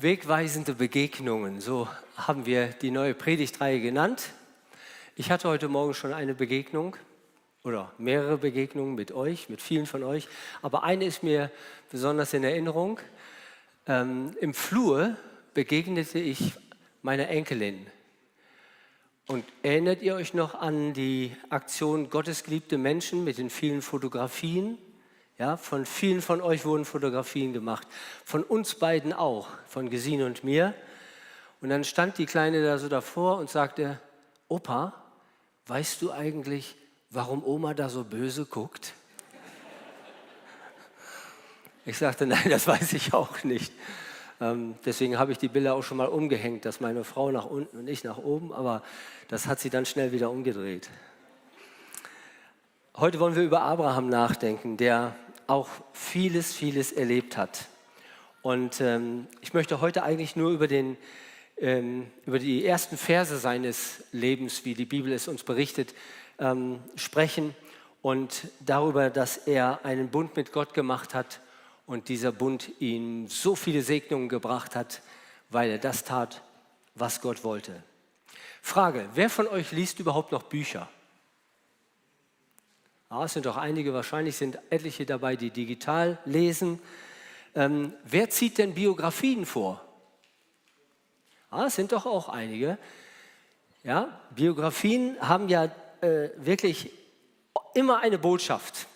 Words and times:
Wegweisende 0.00 0.74
Begegnungen, 0.74 1.60
so 1.60 1.88
haben 2.16 2.46
wir 2.46 2.68
die 2.68 2.92
neue 2.92 3.14
Predigtreihe 3.14 3.80
genannt. 3.80 4.30
Ich 5.16 5.32
hatte 5.32 5.48
heute 5.48 5.66
Morgen 5.66 5.92
schon 5.92 6.12
eine 6.12 6.34
Begegnung 6.34 6.94
oder 7.64 7.90
mehrere 7.98 8.38
Begegnungen 8.38 8.94
mit 8.94 9.10
euch, 9.10 9.48
mit 9.48 9.60
vielen 9.60 9.86
von 9.86 10.04
euch, 10.04 10.28
aber 10.62 10.84
eine 10.84 11.04
ist 11.04 11.24
mir 11.24 11.50
besonders 11.90 12.32
in 12.32 12.44
Erinnerung. 12.44 13.00
Ähm, 13.88 14.36
Im 14.40 14.54
Flur 14.54 15.16
begegnete 15.52 16.20
ich 16.20 16.52
meiner 17.02 17.26
Enkelin. 17.26 17.84
Und 19.26 19.44
erinnert 19.64 20.00
ihr 20.00 20.14
euch 20.14 20.32
noch 20.32 20.54
an 20.54 20.92
die 20.92 21.34
Aktion 21.50 22.08
Gottesgeliebte 22.08 22.78
Menschen 22.78 23.24
mit 23.24 23.38
den 23.38 23.50
vielen 23.50 23.82
Fotografien? 23.82 24.78
Ja, 25.38 25.56
von 25.56 25.86
vielen 25.86 26.20
von 26.20 26.40
euch 26.40 26.64
wurden 26.64 26.84
Fotografien 26.84 27.52
gemacht. 27.52 27.86
Von 28.24 28.42
uns 28.42 28.74
beiden 28.74 29.12
auch, 29.12 29.46
von 29.68 29.88
Gesine 29.88 30.26
und 30.26 30.42
mir. 30.42 30.74
Und 31.60 31.68
dann 31.68 31.84
stand 31.84 32.18
die 32.18 32.26
Kleine 32.26 32.62
da 32.64 32.76
so 32.78 32.88
davor 32.88 33.38
und 33.38 33.48
sagte, 33.48 34.00
Opa, 34.48 34.94
weißt 35.66 36.02
du 36.02 36.10
eigentlich, 36.10 36.74
warum 37.10 37.44
Oma 37.44 37.72
da 37.74 37.88
so 37.88 38.02
böse 38.02 38.46
guckt? 38.46 38.94
Ich 41.86 41.98
sagte, 41.98 42.26
nein, 42.26 42.50
das 42.50 42.66
weiß 42.66 42.92
ich 42.94 43.14
auch 43.14 43.44
nicht. 43.44 43.72
Ähm, 44.40 44.74
deswegen 44.84 45.20
habe 45.20 45.30
ich 45.30 45.38
die 45.38 45.48
Bilder 45.48 45.74
auch 45.74 45.82
schon 45.82 45.98
mal 45.98 46.08
umgehängt, 46.08 46.64
dass 46.64 46.80
meine 46.80 47.04
Frau 47.04 47.30
nach 47.30 47.46
unten 47.46 47.78
und 47.78 47.88
ich 47.88 48.02
nach 48.02 48.18
oben, 48.18 48.52
aber 48.52 48.82
das 49.28 49.46
hat 49.46 49.60
sie 49.60 49.70
dann 49.70 49.86
schnell 49.86 50.10
wieder 50.10 50.30
umgedreht. 50.30 50.90
Heute 52.96 53.20
wollen 53.20 53.36
wir 53.36 53.44
über 53.44 53.62
Abraham 53.62 54.08
nachdenken, 54.08 54.76
der 54.76 55.14
auch 55.48 55.68
vieles, 55.92 56.54
vieles 56.54 56.92
erlebt 56.92 57.36
hat. 57.36 57.66
Und 58.42 58.80
ähm, 58.80 59.26
ich 59.40 59.54
möchte 59.54 59.80
heute 59.80 60.04
eigentlich 60.04 60.36
nur 60.36 60.52
über, 60.52 60.68
den, 60.68 60.96
ähm, 61.56 62.06
über 62.26 62.38
die 62.38 62.64
ersten 62.64 62.96
Verse 62.96 63.36
seines 63.38 64.04
Lebens, 64.12 64.64
wie 64.64 64.74
die 64.74 64.84
Bibel 64.84 65.12
es 65.12 65.26
uns 65.26 65.42
berichtet, 65.42 65.94
ähm, 66.38 66.80
sprechen 66.94 67.56
und 68.02 68.48
darüber, 68.60 69.10
dass 69.10 69.38
er 69.38 69.84
einen 69.84 70.10
Bund 70.10 70.36
mit 70.36 70.52
Gott 70.52 70.74
gemacht 70.74 71.14
hat 71.14 71.40
und 71.86 72.08
dieser 72.08 72.30
Bund 72.30 72.70
ihm 72.78 73.26
so 73.26 73.56
viele 73.56 73.82
Segnungen 73.82 74.28
gebracht 74.28 74.76
hat, 74.76 75.00
weil 75.50 75.70
er 75.70 75.78
das 75.78 76.04
tat, 76.04 76.42
was 76.94 77.20
Gott 77.20 77.42
wollte. 77.42 77.82
Frage, 78.60 79.08
wer 79.14 79.30
von 79.30 79.48
euch 79.48 79.72
liest 79.72 79.98
überhaupt 79.98 80.30
noch 80.30 80.42
Bücher? 80.42 80.88
Ja, 83.10 83.24
es 83.24 83.32
sind 83.32 83.46
doch 83.46 83.56
einige, 83.56 83.94
wahrscheinlich 83.94 84.36
sind 84.36 84.58
etliche 84.68 85.06
dabei, 85.06 85.34
die 85.34 85.50
digital 85.50 86.18
lesen. 86.26 86.78
Ähm, 87.54 87.94
wer 88.04 88.28
zieht 88.28 88.58
denn 88.58 88.74
Biografien 88.74 89.46
vor? 89.46 89.82
Ja, 91.50 91.66
es 91.66 91.76
sind 91.76 91.92
doch 91.92 92.04
auch 92.04 92.28
einige. 92.28 92.76
Ja, 93.82 94.20
Biografien 94.34 95.16
haben 95.20 95.48
ja 95.48 95.70
äh, 96.02 96.28
wirklich 96.36 96.90
immer 97.72 98.00
eine 98.00 98.18
Botschaft. 98.18 98.86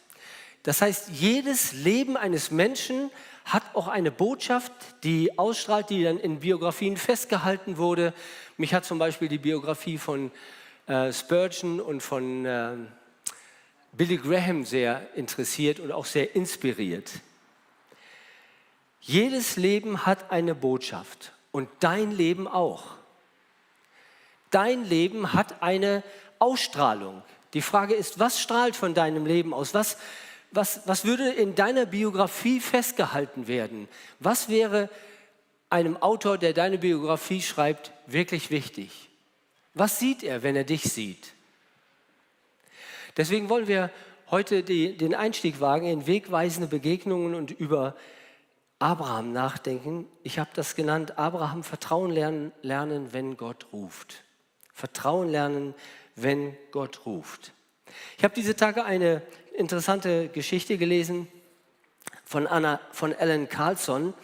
Das 0.63 0.83
heißt, 0.83 1.09
jedes 1.09 1.73
Leben 1.73 2.19
eines 2.19 2.51
Menschen 2.51 3.11
hat 3.47 3.63
auch 3.75 3.89
eine 3.89 4.11
Botschaft, 4.11 4.73
die 5.05 5.39
ausstrahlt, 5.39 5.89
die 5.89 6.05
dann 6.05 6.19
in 6.19 6.41
Biografien 6.41 6.99
festgehalten 6.99 7.79
wurde. 7.79 8.13
Mich 8.59 8.75
hat 8.75 8.85
zum 8.85 8.99
Beispiel 8.99 9.29
die 9.29 9.39
Biografie 9.39 9.97
von 9.97 10.31
äh, 10.87 11.15
Spurgeon 11.15 11.81
und 11.81 12.03
von 12.03 12.45
äh, 12.45 12.75
Billy 13.93 14.17
Graham 14.17 14.65
sehr 14.65 15.07
interessiert 15.15 15.79
und 15.79 15.93
auch 15.93 16.07
sehr 16.07 16.35
inspiriert. 16.35 17.11
Jedes 19.01 19.57
Leben 19.57 20.07
hat 20.07 20.31
eine 20.31 20.55
Botschaft 20.55 21.33
und 21.51 21.69
dein 21.81 22.11
Leben 22.11 22.49
auch. 22.49 22.85
Dein 24.51 24.85
Leben 24.85 25.35
hat 25.35 25.63
eine 25.63 26.03
Ausstrahlung. 26.39 27.23
Die 27.53 27.63
Frage 27.63 27.95
ist, 27.95 28.19
was 28.19 28.41
strahlt 28.41 28.77
von 28.77 28.95
deinem 28.95 29.27
Leben 29.27 29.53
aus? 29.53 29.75
Was, 29.75 29.99
was, 30.53 30.87
was 30.87 31.05
würde 31.05 31.31
in 31.31 31.55
deiner 31.55 31.85
Biografie 31.85 32.61
festgehalten 32.61 33.47
werden? 33.47 33.89
Was 34.21 34.49
wäre 34.49 34.89
einem 35.69 35.97
Autor, 35.99 36.39
der 36.39 36.55
deine 36.55 36.79
Biografie 36.79 37.43
schreibt, 37.43 37.93
wirklich 38.07 38.51
wichtig? 38.51 39.11
Was 39.75 39.99
sieht 39.99 40.23
er, 40.23 40.43
wenn 40.43 40.57
er 40.57 40.65
dich 40.65 40.85
sieht? 40.85 41.33
Deswegen 43.17 43.49
wollen 43.49 43.69
wir 43.69 43.91
heute 44.31 44.63
die, 44.63 44.97
den 44.97 45.15
Einstieg 45.15 45.61
wagen 45.61 45.87
in 45.87 46.07
wegweisende 46.07 46.69
Begegnungen 46.69 47.35
und 47.35 47.51
über 47.51 47.95
Abraham 48.79 49.33
nachdenken. 49.33 50.09
Ich 50.23 50.39
habe 50.39 50.51
das 50.55 50.75
genannt, 50.75 51.19
Abraham 51.19 51.63
Vertrauen 51.63 52.11
lernen, 52.11 52.53
lernen, 52.63 53.13
wenn 53.13 53.37
Gott 53.37 53.67
ruft. 53.73 54.25
Vertrauen 54.73 55.29
lernen, 55.29 55.75
wenn 56.17 56.57
Gott 56.73 57.07
ruft. 57.07 57.53
Ich 58.17 58.25
habe 58.25 58.35
diese 58.35 58.57
Tage 58.57 58.85
eine 58.85 59.23
interessante 59.55 60.29
Geschichte 60.29 60.79
gelesen 60.79 61.29
von, 62.25 62.47
Anna, 62.47 62.81
von 62.91 63.15
Alan 63.15 63.49
Carlson. 63.49 64.15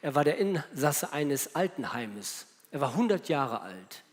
Er 0.00 0.14
war 0.14 0.24
der 0.24 0.38
Insasse 0.38 1.12
eines 1.12 1.54
Altenheimes. 1.54 2.46
Er 2.70 2.80
war 2.80 2.90
100 2.90 3.28
Jahre 3.28 3.60
alt. 3.60 4.04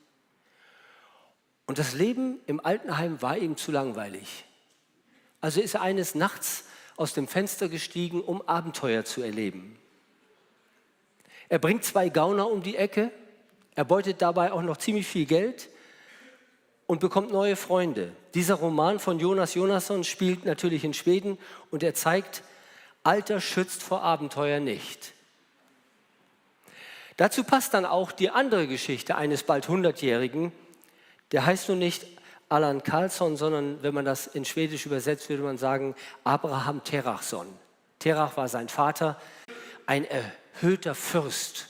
Und 1.65 1.79
das 1.79 1.93
Leben 1.93 2.39
im 2.45 2.63
Altenheim 2.63 3.21
war 3.21 3.37
ihm 3.37 3.57
zu 3.57 3.71
langweilig. 3.71 4.45
Also 5.41 5.61
ist 5.61 5.75
er 5.75 5.81
eines 5.81 6.15
Nachts 6.15 6.65
aus 6.95 7.13
dem 7.13 7.27
Fenster 7.27 7.69
gestiegen, 7.69 8.21
um 8.21 8.41
Abenteuer 8.47 9.05
zu 9.05 9.21
erleben. 9.21 9.77
Er 11.49 11.59
bringt 11.59 11.83
zwei 11.83 12.09
Gauner 12.09 12.49
um 12.49 12.63
die 12.63 12.75
Ecke, 12.75 13.11
er 13.75 13.85
beutet 13.85 14.21
dabei 14.21 14.51
auch 14.51 14.61
noch 14.61 14.77
ziemlich 14.77 15.07
viel 15.07 15.25
Geld 15.25 15.69
und 16.85 16.99
bekommt 16.99 17.31
neue 17.31 17.55
Freunde. 17.55 18.11
Dieser 18.33 18.55
Roman 18.55 18.99
von 18.99 19.19
Jonas 19.19 19.55
Jonasson 19.55 20.03
spielt 20.03 20.45
natürlich 20.45 20.83
in 20.83 20.93
Schweden 20.93 21.37
und 21.71 21.83
er 21.83 21.93
zeigt, 21.93 22.43
Alter 23.03 23.41
schützt 23.41 23.83
vor 23.83 24.01
Abenteuer 24.01 24.59
nicht. 24.59 25.13
Dazu 27.17 27.43
passt 27.43 27.73
dann 27.73 27.85
auch 27.85 28.11
die 28.11 28.29
andere 28.29 28.67
Geschichte 28.67 29.15
eines 29.15 29.43
bald 29.43 29.67
100-Jährigen, 29.67 30.51
der 31.33 31.45
heißt 31.45 31.67
nun 31.67 31.79
nicht 31.79 32.05
Alan 32.47 32.83
Karlsson, 32.83 33.35
sondern 33.35 33.81
wenn 33.81 33.93
man 33.93 34.05
das 34.05 34.27
in 34.27 34.45
Schwedisch 34.45 34.85
übersetzt, 34.85 35.27
würde 35.29 35.43
man 35.43 35.57
sagen 35.57 35.95
Abraham 36.23 36.83
Terachson. 36.83 37.47
Terach 37.97 38.37
war 38.37 38.47
sein 38.47 38.69
Vater, 38.69 39.19
ein 39.87 40.05
erhöhter 40.05 40.93
Fürst. 40.93 41.69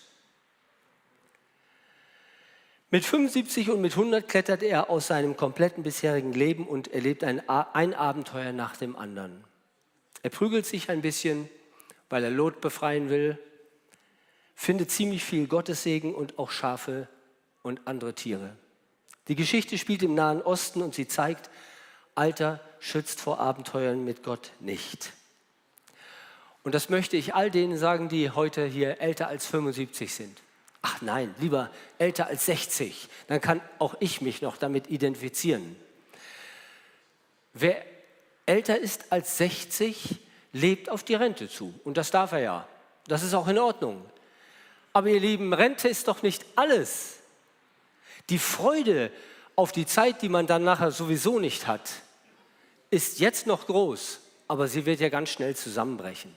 Mit 2.92 3.06
75 3.06 3.72
und 3.72 3.82
mit 3.82 3.94
100 3.94 4.28
klettert 4.28 4.62
er 4.62 4.90
aus 4.90 5.08
seinem 5.08 5.38
kompletten 5.38 5.82
bisherigen 5.82 6.34
Leben 6.34 6.68
und 6.68 6.94
erlebt 6.94 7.24
ein, 7.24 7.48
ein 7.48 7.94
Abenteuer 7.94 8.52
nach 8.52 8.76
dem 8.76 8.96
anderen. 8.96 9.44
Er 10.22 10.30
prügelt 10.30 10.66
sich 10.66 10.90
ein 10.90 11.02
bisschen, 11.02 11.50
weil 12.10 12.24
er 12.24 12.30
Lot 12.30 12.62
befreien 12.62 13.10
will, 13.10 13.40
findet 14.54 14.92
ziemlich 14.92 15.24
viel 15.24 15.48
Gottessegen 15.48 16.14
und 16.14 16.38
auch 16.38 16.52
Schafe 16.52 17.08
und 17.64 17.82
andere 17.88 18.14
Tiere. 18.14 18.58
Die 19.28 19.36
Geschichte 19.36 19.78
spielt 19.78 20.04
im 20.04 20.16
Nahen 20.16 20.42
Osten 20.42 20.82
und 20.82 20.96
sie 20.96 21.08
zeigt, 21.08 21.50
Alter 22.16 22.60
schützt 22.80 23.22
vor 23.22 23.40
Abenteuern 23.40 24.04
mit 24.04 24.24
Gott 24.24 24.52
nicht. 24.60 25.14
Und 26.64 26.76
das 26.76 26.90
möchte 26.90 27.18
ich 27.18 27.34
all 27.34 27.52
denen 27.52 27.78
sagen, 27.78 28.10
die 28.10 28.32
heute 28.32 28.66
hier 28.66 29.02
älter 29.02 29.28
als 29.28 29.46
75 29.46 30.14
sind. 30.14 30.42
Ach 30.82 31.02
nein, 31.02 31.34
lieber 31.40 31.70
älter 31.98 32.28
als 32.28 32.46
60, 32.46 33.08
dann 33.28 33.40
kann 33.40 33.62
auch 33.80 33.96
ich 34.00 34.22
mich 34.22 34.42
noch 34.42 34.58
damit 34.58 34.90
identifizieren. 34.90 35.78
Wer 37.54 37.86
älter 38.46 38.78
ist 38.78 39.12
als 39.12 39.38
60, 39.38 40.20
lebt 40.52 40.90
auf 40.90 41.04
die 41.04 41.16
Rente 41.16 41.48
zu. 41.48 41.74
Und 41.84 41.98
das 41.98 42.12
darf 42.12 42.34
er 42.34 42.40
ja. 42.40 42.68
Das 43.08 43.24
ist 43.24 43.34
auch 43.34 43.48
in 43.48 43.58
Ordnung. 43.58 44.06
Aber 44.92 45.10
ihr 45.10 45.20
Lieben, 45.20 45.54
Rente 45.54 45.88
ist 45.88 46.08
doch 46.08 46.22
nicht 46.22 46.46
alles. 46.56 47.20
Die 48.30 48.40
Freude 48.40 49.12
auf 49.56 49.72
die 49.72 49.86
Zeit, 49.86 50.22
die 50.22 50.30
man 50.30 50.48
dann 50.48 50.64
nachher 50.64 50.92
sowieso 50.92 51.40
nicht 51.40 51.68
hat, 51.68 51.90
ist 52.90 53.20
jetzt 53.20 53.48
noch 53.48 53.68
groß, 53.68 54.20
aber 54.48 54.68
sie 54.68 54.86
wird 54.86 55.00
ja 55.00 55.10
ganz 55.10 55.30
schnell 55.30 55.56
zusammenbrechen. 55.56 56.36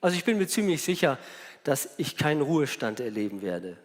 Also 0.00 0.16
ich 0.16 0.24
bin 0.24 0.38
mir 0.38 0.46
ziemlich 0.46 0.82
sicher, 0.82 1.18
dass 1.64 1.90
ich 1.96 2.16
keinen 2.16 2.42
Ruhestand 2.42 3.00
erleben 3.00 3.42
werde. 3.42 3.76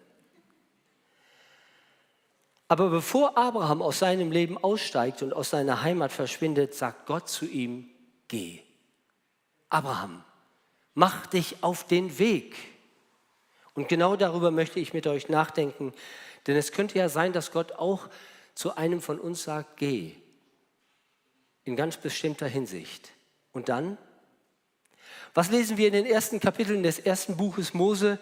Aber 2.68 2.90
bevor 2.90 3.38
Abraham 3.38 3.82
aus 3.82 4.00
seinem 4.00 4.32
Leben 4.32 4.58
aussteigt 4.58 5.24
und 5.24 5.34
aus 5.34 5.50
seiner 5.50 5.82
Heimat 5.82 6.12
verschwindet, 6.12 6.74
sagt 6.74 7.06
Gott 7.06 7.28
zu 7.28 7.46
ihm, 7.46 7.90
geh. 8.28 8.60
Abraham, 9.70 10.24
mach 10.94 11.26
dich 11.26 11.58
auf 11.62 11.86
den 11.86 12.18
Weg. 12.18 12.56
Und 13.74 13.90
genau 13.90 14.16
darüber 14.16 14.52
möchte 14.52 14.80
ich 14.80 14.94
mit 14.94 15.06
euch 15.06 15.28
nachdenken, 15.28 15.94
denn 16.48 16.56
es 16.56 16.72
könnte 16.72 16.98
ja 16.98 17.10
sein, 17.10 17.34
dass 17.34 17.52
Gott 17.52 17.74
auch 17.74 18.10
zu 18.56 18.76
einem 18.76 19.02
von 19.02 19.20
uns 19.20 19.44
sagt, 19.44 19.78
geh. 19.78 20.14
In 21.64 21.76
ganz 21.76 21.98
bestimmter 21.98 22.48
Hinsicht. 22.48 23.12
Und 23.52 23.70
dann? 23.70 23.98
Was 25.34 25.52
lesen 25.52 25.78
wir 25.78 25.88
in 25.88 25.94
den 25.94 26.06
ersten 26.06 26.40
Kapiteln 26.40 26.84
des 26.84 27.00
ersten 27.00 27.38
Buches 27.38 27.74
Mose? 27.74 28.20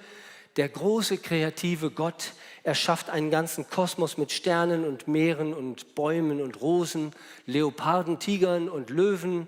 der 0.55 0.69
große 0.69 1.17
kreative 1.17 1.91
Gott. 1.91 2.33
Er 2.63 2.75
schafft 2.75 3.09
einen 3.09 3.31
ganzen 3.31 3.69
Kosmos 3.69 4.17
mit 4.17 4.31
Sternen 4.31 4.85
und 4.85 5.07
Meeren 5.07 5.53
und 5.53 5.95
Bäumen 5.95 6.41
und 6.41 6.61
Rosen, 6.61 7.13
Leoparden, 7.45 8.19
Tigern 8.19 8.69
und 8.69 8.89
Löwen 8.89 9.47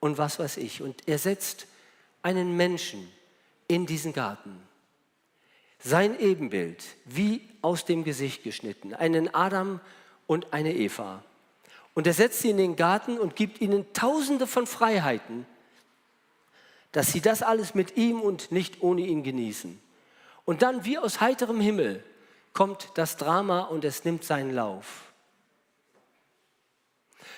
und 0.00 0.18
was 0.18 0.38
weiß 0.38 0.58
ich. 0.58 0.82
Und 0.82 1.08
er 1.08 1.18
setzt 1.18 1.66
einen 2.22 2.56
Menschen 2.56 3.10
in 3.66 3.86
diesen 3.86 4.12
Garten. 4.12 4.62
Sein 5.86 6.18
Ebenbild, 6.18 6.82
wie 7.04 7.46
aus 7.60 7.84
dem 7.84 8.04
Gesicht 8.04 8.42
geschnitten, 8.42 8.94
einen 8.94 9.34
Adam 9.34 9.80
und 10.26 10.54
eine 10.54 10.74
Eva. 10.74 11.22
Und 11.92 12.06
er 12.06 12.14
setzt 12.14 12.40
sie 12.40 12.48
in 12.48 12.56
den 12.56 12.74
Garten 12.74 13.18
und 13.18 13.36
gibt 13.36 13.60
ihnen 13.60 13.92
tausende 13.92 14.46
von 14.46 14.66
Freiheiten, 14.66 15.46
dass 16.92 17.12
sie 17.12 17.20
das 17.20 17.42
alles 17.42 17.74
mit 17.74 17.98
ihm 17.98 18.22
und 18.22 18.50
nicht 18.50 18.82
ohne 18.82 19.02
ihn 19.02 19.22
genießen. 19.22 19.78
Und 20.46 20.62
dann 20.62 20.86
wie 20.86 20.96
aus 20.96 21.20
heiterem 21.20 21.60
Himmel 21.60 22.02
kommt 22.54 22.88
das 22.94 23.18
Drama 23.18 23.60
und 23.60 23.84
es 23.84 24.06
nimmt 24.06 24.24
seinen 24.24 24.54
Lauf. 24.54 25.12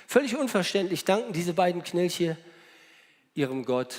Völlig 0.07 0.37
unverständlich 0.37 1.05
danken 1.05 1.33
diese 1.33 1.53
beiden 1.53 1.83
Knilche 1.83 2.37
ihrem 3.35 3.65
Gott 3.65 3.97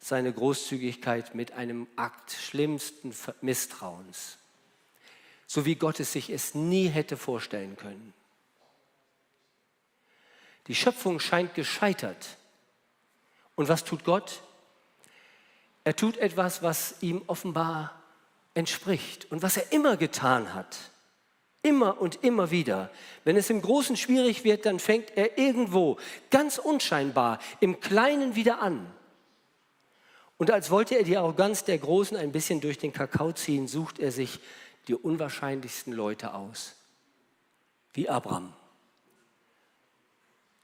seine 0.00 0.32
Großzügigkeit 0.32 1.34
mit 1.34 1.52
einem 1.52 1.86
Akt 1.96 2.32
schlimmsten 2.32 3.14
Misstrauens, 3.42 4.38
so 5.46 5.66
wie 5.66 5.76
Gott 5.76 6.00
es 6.00 6.12
sich 6.12 6.30
es 6.30 6.54
nie 6.54 6.88
hätte 6.88 7.16
vorstellen 7.16 7.76
können. 7.76 8.14
Die 10.66 10.74
Schöpfung 10.74 11.20
scheint 11.20 11.54
gescheitert. 11.54 12.38
Und 13.56 13.68
was 13.68 13.84
tut 13.84 14.04
Gott? 14.04 14.42
Er 15.84 15.96
tut 15.96 16.16
etwas, 16.16 16.62
was 16.62 16.94
ihm 17.00 17.22
offenbar 17.26 18.00
entspricht 18.54 19.30
und 19.30 19.42
was 19.42 19.56
er 19.56 19.72
immer 19.72 19.96
getan 19.96 20.54
hat. 20.54 20.76
Immer 21.62 22.00
und 22.00 22.22
immer 22.24 22.50
wieder. 22.50 22.90
Wenn 23.24 23.36
es 23.36 23.50
im 23.50 23.60
Großen 23.60 23.96
schwierig 23.96 24.44
wird, 24.44 24.64
dann 24.64 24.78
fängt 24.78 25.16
er 25.16 25.36
irgendwo 25.36 25.98
ganz 26.30 26.56
unscheinbar 26.56 27.38
im 27.60 27.80
Kleinen 27.80 28.34
wieder 28.34 28.62
an. 28.62 28.86
Und 30.40 30.50
als 30.50 30.70
wollte 30.70 30.96
er 30.96 31.02
die 31.02 31.18
Arroganz 31.18 31.64
der 31.64 31.76
Großen 31.76 32.16
ein 32.16 32.32
bisschen 32.32 32.62
durch 32.62 32.78
den 32.78 32.94
Kakao 32.94 33.30
ziehen, 33.32 33.68
sucht 33.68 33.98
er 33.98 34.10
sich 34.10 34.40
die 34.88 34.94
unwahrscheinlichsten 34.94 35.92
Leute 35.92 36.32
aus. 36.32 36.76
Wie 37.92 38.08
Abraham, 38.08 38.54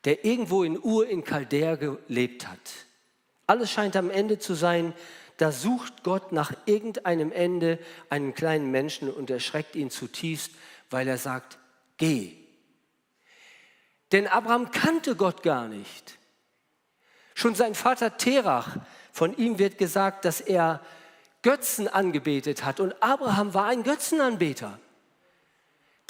der 0.06 0.24
irgendwo 0.24 0.62
in 0.62 0.82
Ur 0.82 1.06
in 1.06 1.24
Chaldea 1.24 1.74
gelebt 1.74 2.48
hat. 2.48 2.58
Alles 3.46 3.70
scheint 3.70 3.96
am 3.96 4.08
Ende 4.08 4.38
zu 4.38 4.54
sein, 4.54 4.94
da 5.36 5.52
sucht 5.52 6.04
Gott 6.04 6.32
nach 6.32 6.54
irgendeinem 6.64 7.30
Ende 7.30 7.78
einen 8.08 8.32
kleinen 8.32 8.70
Menschen 8.70 9.12
und 9.12 9.28
erschreckt 9.28 9.76
ihn 9.76 9.90
zutiefst, 9.90 10.52
weil 10.88 11.06
er 11.06 11.18
sagt, 11.18 11.58
geh. 11.98 12.32
Denn 14.10 14.26
Abraham 14.26 14.70
kannte 14.70 15.16
Gott 15.16 15.42
gar 15.42 15.68
nicht. 15.68 16.16
Schon 17.34 17.54
sein 17.54 17.74
Vater 17.74 18.16
Terach, 18.16 18.78
von 19.16 19.34
ihm 19.38 19.58
wird 19.58 19.78
gesagt, 19.78 20.26
dass 20.26 20.42
er 20.42 20.82
Götzen 21.40 21.88
angebetet 21.88 22.66
hat. 22.66 22.80
Und 22.80 23.02
Abraham 23.02 23.54
war 23.54 23.64
ein 23.64 23.82
Götzenanbeter. 23.82 24.78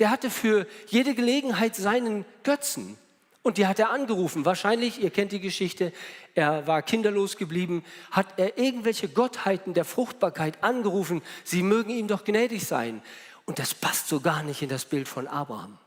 Der 0.00 0.10
hatte 0.10 0.28
für 0.28 0.66
jede 0.88 1.14
Gelegenheit 1.14 1.76
seinen 1.76 2.24
Götzen. 2.42 2.98
Und 3.42 3.58
die 3.58 3.68
hat 3.68 3.78
er 3.78 3.90
angerufen. 3.90 4.44
Wahrscheinlich, 4.44 5.00
ihr 5.00 5.10
kennt 5.10 5.30
die 5.30 5.38
Geschichte, 5.38 5.92
er 6.34 6.66
war 6.66 6.82
kinderlos 6.82 7.36
geblieben, 7.36 7.84
hat 8.10 8.26
er 8.38 8.58
irgendwelche 8.58 9.08
Gottheiten 9.08 9.72
der 9.72 9.84
Fruchtbarkeit 9.84 10.64
angerufen, 10.64 11.22
sie 11.44 11.62
mögen 11.62 11.90
ihm 11.90 12.08
doch 12.08 12.24
gnädig 12.24 12.66
sein. 12.66 13.02
Und 13.44 13.60
das 13.60 13.72
passt 13.72 14.08
so 14.08 14.18
gar 14.18 14.42
nicht 14.42 14.62
in 14.62 14.68
das 14.68 14.84
Bild 14.84 15.06
von 15.06 15.28
Abraham, 15.28 15.78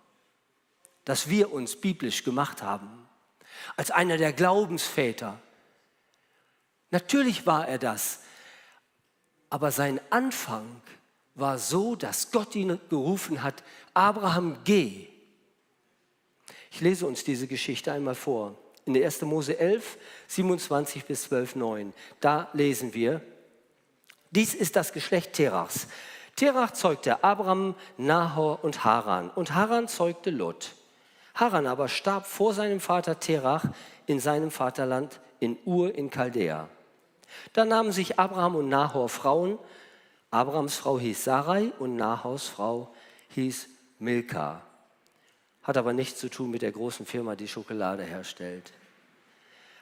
das 1.04 1.27
wir 1.27 1.51
uns 1.51 1.75
biblisch 1.75 2.24
gemacht 2.24 2.63
haben, 2.63 2.89
als 3.75 3.92
einer 3.92 4.16
der 4.16 4.31
Glaubensväter. 4.31 5.38
Natürlich 6.91 7.45
war 7.45 7.68
er 7.68 7.77
das, 7.77 8.21
aber 9.50 9.71
sein 9.71 10.00
Anfang 10.09 10.81
war 11.36 11.57
so, 11.57 11.95
dass 11.95 12.31
Gott 12.31 12.56
ihn 12.56 12.80
gerufen 12.89 13.44
hat, 13.44 13.63
Abraham, 13.94 14.57
geh. 14.63 15.07
Ich 16.71 16.81
lese 16.81 17.06
uns 17.06 17.24
diese 17.24 17.47
Geschichte 17.47 17.91
einmal 17.91 18.15
vor. 18.15 18.56
In 18.86 18.94
der 18.94 19.06
1. 19.06 19.21
Mose 19.24 19.57
11, 19.59 19.97
27 20.27 21.06
bis 21.06 21.24
12, 21.24 21.56
9. 21.56 21.94
Da 22.19 22.50
lesen 22.53 22.94
wir, 22.94 23.21
dies 24.31 24.53
ist 24.53 24.75
das 24.75 24.94
Geschlecht 24.94 25.33
Terachs. 25.33 25.88
Terach 26.35 26.71
zeugte 26.71 27.24
Abraham, 27.24 27.75
Nahor 27.97 28.63
und 28.63 28.83
Haran. 28.83 29.30
Und 29.30 29.53
Haran 29.53 29.88
zeugte 29.88 30.30
Lot. 30.30 30.75
Haran 31.33 31.68
aber 31.68 31.88
starb 31.88 32.25
vor 32.25 32.53
seinem 32.53 32.80
Vater 32.80 33.19
Terach 33.19 33.65
in 34.06 34.19
seinem 34.19 34.51
Vaterland 34.51 35.19
in 35.39 35.57
Ur 35.65 35.94
in 35.95 36.09
Chaldea. 36.09 36.69
Da 37.54 37.66
nahmen 37.66 37.92
sich 37.92 38.20
Abraham 38.20 38.56
und 38.56 38.70
Nahor 38.70 39.10
Frauen. 39.10 39.60
Abrahams 40.31 40.76
Frau 40.76 41.00
hieß 41.00 41.24
Sarai 41.24 41.72
und 41.80 41.96
Nahors 41.96 42.48
Frau 42.48 42.94
hieß 43.30 43.68
Milka 44.00 44.62
hat 45.70 45.78
aber 45.78 45.94
nichts 45.94 46.20
zu 46.20 46.30
tun 46.30 46.50
mit 46.50 46.64
der 46.64 46.72
großen 46.72 47.06
Firma, 47.06 47.36
die 47.36 47.48
Schokolade 47.48 48.02
herstellt. 48.02 48.72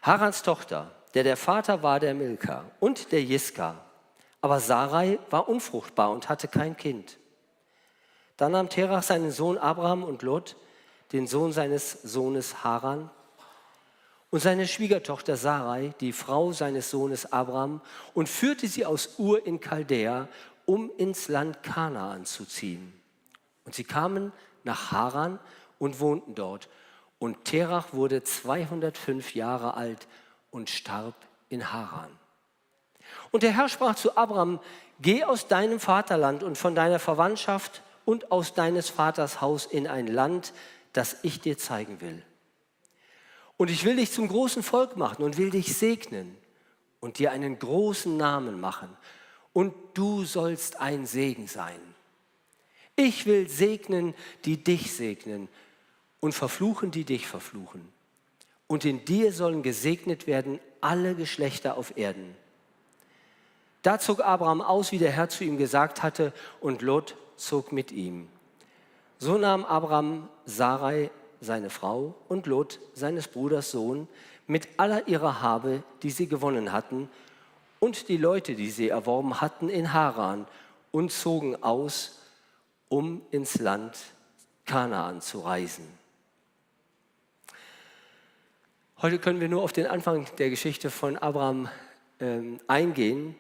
Harans 0.02 0.44
Tochter, 0.44 0.92
der 1.14 1.24
der 1.24 1.38
Vater 1.38 1.82
war 1.82 2.02
der 2.02 2.14
Milka 2.14 2.66
und 2.82 3.14
der 3.14 3.24
Jiska, 3.24 3.76
aber 4.42 4.60
Sarai 4.60 5.18
war 5.30 5.48
unfruchtbar 5.48 6.12
und 6.12 6.28
hatte 6.28 6.50
kein 6.50 6.76
Kind. 6.76 7.18
Dann 8.36 8.52
nahm 8.52 8.68
Terach 8.68 9.02
seinen 9.02 9.32
Sohn 9.32 9.58
Abraham 9.58 10.04
und 10.04 10.24
Lot, 10.24 10.58
den 11.14 11.26
Sohn 11.26 11.54
seines 11.54 11.94
Sohnes 12.04 12.66
Haran, 12.66 13.10
und 14.30 14.42
seine 14.42 14.68
Schwiegertochter 14.68 15.38
Sarai, 15.38 15.94
die 16.02 16.12
Frau 16.12 16.52
seines 16.52 16.90
Sohnes 16.90 17.32
Abraham, 17.32 17.82
und 18.14 18.28
führte 18.28 18.68
sie 18.68 18.86
aus 18.86 19.18
Ur 19.18 19.46
in 19.46 19.62
Chaldea, 19.62 20.28
um 20.66 20.92
ins 20.98 21.30
Land 21.30 21.64
Kanaan 21.64 22.26
zu 22.26 22.46
ziehen. 22.46 22.94
Und 23.64 23.74
sie 23.76 23.86
kamen 23.86 24.34
nach 24.64 24.92
Haran 24.92 25.40
und 25.80 26.00
wohnten 26.00 26.36
dort. 26.36 26.68
Und 27.20 27.46
Terach 27.46 27.94
wurde 27.94 28.22
205 28.24 29.34
Jahre 29.34 29.76
alt 29.76 30.08
und 30.52 30.70
starb 30.70 31.16
in 31.50 31.72
Haran. 31.72 32.10
Und 33.32 33.44
der 33.44 33.52
Herr 33.52 33.70
sprach 33.70 33.96
zu 33.96 34.18
Abraham, 34.18 34.60
geh 35.00 35.24
aus 35.24 35.48
deinem 35.48 35.80
Vaterland 35.80 36.44
und 36.44 36.58
von 36.58 36.76
deiner 36.76 37.00
Verwandtschaft 37.00 37.82
und 38.04 38.32
aus 38.32 38.54
deines 38.54 38.90
Vaters 38.90 39.40
Haus 39.40 39.66
in 39.66 39.88
ein 39.88 40.08
Land, 40.08 40.54
das 40.92 41.18
ich 41.24 41.40
dir 41.40 41.58
zeigen 41.58 42.02
will. 42.02 42.24
Und 43.58 43.70
ich 43.72 43.84
will 43.84 43.96
dich 43.96 44.12
zum 44.12 44.28
großen 44.28 44.64
Volk 44.64 44.96
machen 44.96 45.24
und 45.24 45.38
will 45.38 45.50
dich 45.50 45.76
segnen 45.76 46.38
und 47.00 47.20
dir 47.20 47.32
einen 47.32 47.58
großen 47.58 48.16
Namen 48.16 48.60
machen. 48.62 48.96
Und 49.52 49.74
du 49.96 50.24
sollst 50.24 50.80
ein 50.80 51.08
Segen 51.08 51.48
sein. 51.48 51.80
Ich 52.96 53.26
will 53.26 53.50
segnen, 53.50 54.14
die 54.46 54.64
dich 54.64 54.94
segnen 54.94 55.50
und 56.20 56.34
verfluchen, 56.34 56.92
die 56.92 57.04
dich 57.04 57.28
verfluchen. 57.28 57.88
Und 58.68 58.86
in 58.86 59.06
dir 59.06 59.32
sollen 59.32 59.64
gesegnet 59.64 60.28
werden 60.28 60.60
alle 60.82 61.16
Geschlechter 61.16 61.78
auf 61.78 61.98
Erden. 61.98 62.36
Da 63.82 64.00
zog 64.00 64.20
Abraham 64.22 64.62
aus, 64.62 64.92
wie 64.92 64.98
der 64.98 65.12
Herr 65.12 65.30
zu 65.30 65.44
ihm 65.44 65.58
gesagt 65.58 66.04
hatte, 66.04 66.34
und 66.60 66.82
Lot 66.82 67.16
zog 67.38 67.72
mit 67.72 67.92
ihm. 67.92 68.28
So 69.20 69.38
nahm 69.38 69.64
Abraham 69.64 70.28
Sarai, 70.46 71.10
seine 71.42 71.70
Frau, 71.70 72.16
und 72.28 72.48
Lot, 72.48 72.80
seines 72.94 73.28
Bruders 73.28 73.72
Sohn, 73.72 74.08
mit 74.48 74.68
aller 74.78 75.08
ihrer 75.08 75.42
Habe, 75.42 75.84
die 76.04 76.12
sie 76.12 76.28
gewonnen 76.28 76.72
hatten, 76.72 77.10
und 77.80 78.10
die 78.10 78.18
Leute, 78.18 78.56
die 78.56 78.72
sie 78.72 78.90
erworben 78.90 79.40
hatten, 79.40 79.70
in 79.70 79.94
Haran 79.94 80.48
und 80.92 81.12
zogen 81.12 81.62
aus, 81.64 82.20
um 82.90 83.22
ins 83.32 83.60
Land 83.60 83.98
Kanaan 84.66 85.22
zu 85.22 85.40
reisen. 85.40 85.88
Heute 89.00 89.20
können 89.20 89.40
wir 89.40 89.48
nur 89.48 89.62
auf 89.62 89.74
den 89.74 89.86
Anfang 89.86 90.26
der 90.40 90.50
Geschichte 90.50 90.90
von 90.90 91.18
Abraham 91.18 91.70
ähm, 92.20 92.60
eingehen 92.68 93.36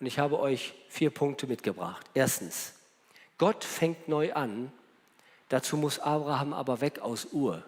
und 0.00 0.06
ich 0.06 0.18
habe 0.18 0.40
euch 0.40 0.72
vier 0.88 1.10
Punkte 1.10 1.46
mitgebracht. 1.46 2.06
Erstens, 2.14 2.74
Gott 3.36 3.62
fängt 3.62 4.08
neu 4.08 4.32
an, 4.32 4.72
dazu 5.52 5.76
muss 5.76 5.98
Abraham 5.98 6.54
aber 6.54 6.80
weg 6.80 7.00
aus 7.00 7.28
Ur. 7.32 7.62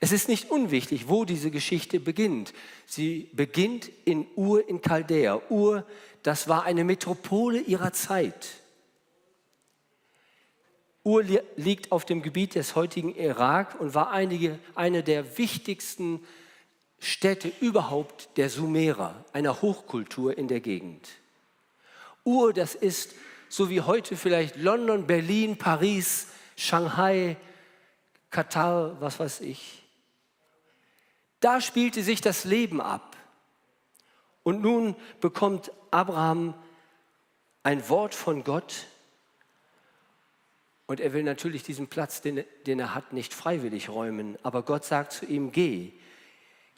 Es 0.00 0.12
ist 0.12 0.28
nicht 0.28 0.50
unwichtig, 0.50 1.08
wo 1.08 1.24
diese 1.24 1.50
Geschichte 1.50 1.98
beginnt. 1.98 2.52
Sie 2.86 3.30
beginnt 3.32 3.90
in 4.04 4.26
Ur 4.36 4.68
in 4.68 4.82
Chaldea. 4.82 5.40
Ur, 5.48 5.84
das 6.22 6.46
war 6.46 6.64
eine 6.64 6.84
Metropole 6.84 7.60
ihrer 7.60 7.92
Zeit. 7.92 8.48
Ur 11.04 11.24
liegt 11.56 11.90
auf 11.90 12.04
dem 12.04 12.20
Gebiet 12.22 12.54
des 12.54 12.76
heutigen 12.76 13.14
Irak 13.14 13.80
und 13.80 13.94
war 13.94 14.10
einige, 14.10 14.58
eine 14.74 15.02
der 15.02 15.38
wichtigsten 15.38 16.22
Städte 16.98 17.50
überhaupt 17.60 18.28
der 18.36 18.50
Sumerer, 18.50 19.24
einer 19.32 19.62
Hochkultur 19.62 20.36
in 20.36 20.48
der 20.48 20.60
Gegend. 20.60 21.08
Ur, 22.24 22.52
das 22.52 22.74
ist 22.74 23.14
so 23.48 23.70
wie 23.70 23.80
heute 23.80 24.16
vielleicht 24.16 24.56
London, 24.56 25.06
Berlin, 25.06 25.56
Paris, 25.56 26.28
Shanghai, 26.56 27.36
Katar, 28.30 29.00
was 29.00 29.18
weiß 29.18 29.40
ich. 29.40 29.82
Da 31.40 31.60
spielte 31.60 32.02
sich 32.02 32.20
das 32.20 32.44
Leben 32.44 32.80
ab. 32.80 33.16
Und 34.42 34.62
nun 34.62 34.96
bekommt 35.20 35.70
Abraham 35.90 36.54
ein 37.62 37.88
Wort 37.88 38.14
von 38.14 38.44
Gott 38.44 38.86
und 40.88 41.00
er 41.00 41.12
will 41.12 41.22
natürlich 41.22 41.62
diesen 41.62 41.86
Platz, 41.88 42.22
den, 42.22 42.44
den, 42.66 42.80
er 42.80 42.94
hat, 42.94 43.12
nicht 43.12 43.34
freiwillig 43.34 43.90
räumen. 43.90 44.38
Aber 44.42 44.62
Gott 44.62 44.86
sagt 44.86 45.12
zu 45.12 45.26
ihm, 45.26 45.52
geh, 45.52 45.92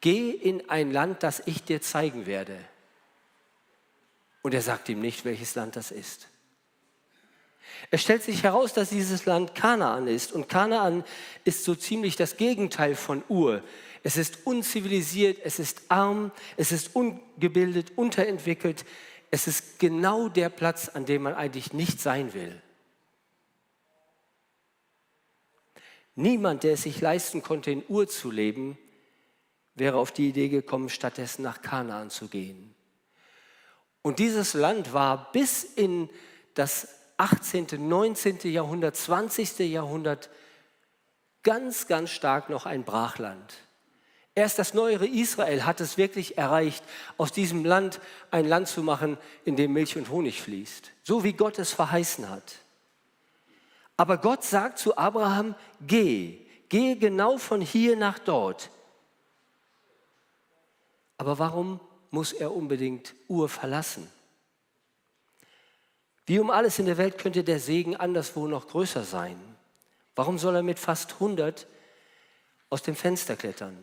geh 0.01 0.31
in 0.31 0.69
ein 0.69 0.91
Land, 0.91 1.23
das 1.23 1.45
ich 1.47 1.63
dir 1.63 1.81
zeigen 1.81 2.27
werde. 2.27 2.59
Und 4.43 4.53
er 4.53 4.63
sagt 4.63 4.89
ihm 4.89 5.01
nicht, 5.01 5.25
welches 5.25 5.55
Land 5.55 5.77
das 5.77 5.93
ist. 5.93 6.30
Es 7.91 8.03
stellt 8.03 8.23
sich 8.23 8.43
heraus, 8.43 8.73
dass 8.73 8.91
dieses 8.91 9.27
Land 9.27 9.55
Kanaan 9.55 10.07
ist. 10.07 10.33
Und 10.33 10.49
Kanaan 10.49 11.05
ist 11.45 11.65
so 11.65 11.75
ziemlich 11.75 12.17
das 12.17 12.37
Gegenteil 12.37 12.95
von 12.95 13.23
Ur. 13.29 13.63
Es 14.03 14.17
ist 14.17 14.47
unzivilisiert, 14.47 15.39
es 15.45 15.59
ist 15.59 15.83
arm, 15.89 16.33
es 16.57 16.73
ist 16.73 16.95
ungebildet, 16.95 17.93
unterentwickelt. 17.97 18.85
Es 19.31 19.47
ist 19.47 19.79
genau 19.79 20.29
der 20.29 20.49
Platz, 20.49 20.89
an 20.89 21.05
dem 21.05 21.23
man 21.23 21.35
eigentlich 21.35 21.73
nicht 21.73 22.01
sein 22.01 22.33
will. 22.35 22.61
Niemand, 26.15 26.65
der 26.65 26.75
es 26.75 26.83
sich 26.83 27.01
leisten 27.01 27.43
konnte, 27.43 27.71
in 27.71 27.85
Ur 27.89 28.09
zu 28.09 28.31
leben, 28.31 28.77
wäre 29.75 29.97
auf 29.97 30.13
die 30.13 30.29
Idee 30.29 30.49
gekommen, 30.49 30.89
stattdessen 30.89 31.43
nach 31.43 31.63
Kanaan 31.63 32.11
zu 32.11 32.29
gehen. 32.29 32.75
Und 34.03 34.19
dieses 34.19 34.55
Land 34.55 34.93
war 34.93 35.31
bis 35.33 35.65
in 35.65 36.09
das 36.55 37.00
18., 37.21 37.67
19. 37.87 38.39
Jahrhundert, 38.45 38.97
20. 38.97 39.59
Jahrhundert 39.71 40.31
ganz, 41.43 41.87
ganz 41.87 42.09
stark 42.11 42.49
noch 42.49 42.65
ein 42.65 42.83
Brachland. 42.83 43.59
Erst 44.35 44.59
das 44.59 44.73
neuere 44.73 45.07
Israel 45.07 45.67
hat 45.67 45.83
es 45.83 45.99
wirklich 45.99 46.39
erreicht, 46.39 46.83
aus 47.19 47.31
diesem 47.31 47.63
Land 47.65 48.01
ein 48.31 48.49
Land 48.49 48.69
zu 48.69 48.83
machen, 48.83 49.19
in 49.45 49.55
dem 49.55 49.75
Milch 49.75 49.99
und 49.99 50.09
Honig 50.09 50.41
fließt, 50.41 50.93
so 51.03 51.23
wie 51.23 51.35
Gott 51.35 51.59
es 51.59 51.75
verheißen 51.75 52.31
hat. 52.31 52.55
Aber 53.99 54.17
Gott 54.17 54.43
sagt 54.43 54.79
zu 54.79 54.97
Abraham, 54.97 55.55
geh, 55.87 56.39
geh 56.71 56.95
genau 56.95 57.37
von 57.37 57.61
hier 57.61 57.97
nach 57.97 58.19
dort. 58.19 58.71
Aber 61.19 61.39
warum 61.39 61.81
muss 62.11 62.33
er 62.33 62.55
unbedingt 62.55 63.15
Ur 63.29 63.51
verlassen? 63.51 64.11
Wie 66.31 66.39
um 66.39 66.51
alles 66.51 66.79
in 66.79 66.87
der 66.87 66.97
Welt 66.97 67.19
könnte 67.19 67.43
der 67.43 67.59
Segen 67.59 67.97
anderswo 67.97 68.47
noch 68.47 68.69
größer 68.69 69.03
sein. 69.03 69.37
Warum 70.15 70.39
soll 70.39 70.55
er 70.55 70.63
mit 70.63 70.79
fast 70.79 71.15
100 71.15 71.67
aus 72.69 72.83
dem 72.83 72.95
Fenster 72.95 73.35
klettern? 73.35 73.77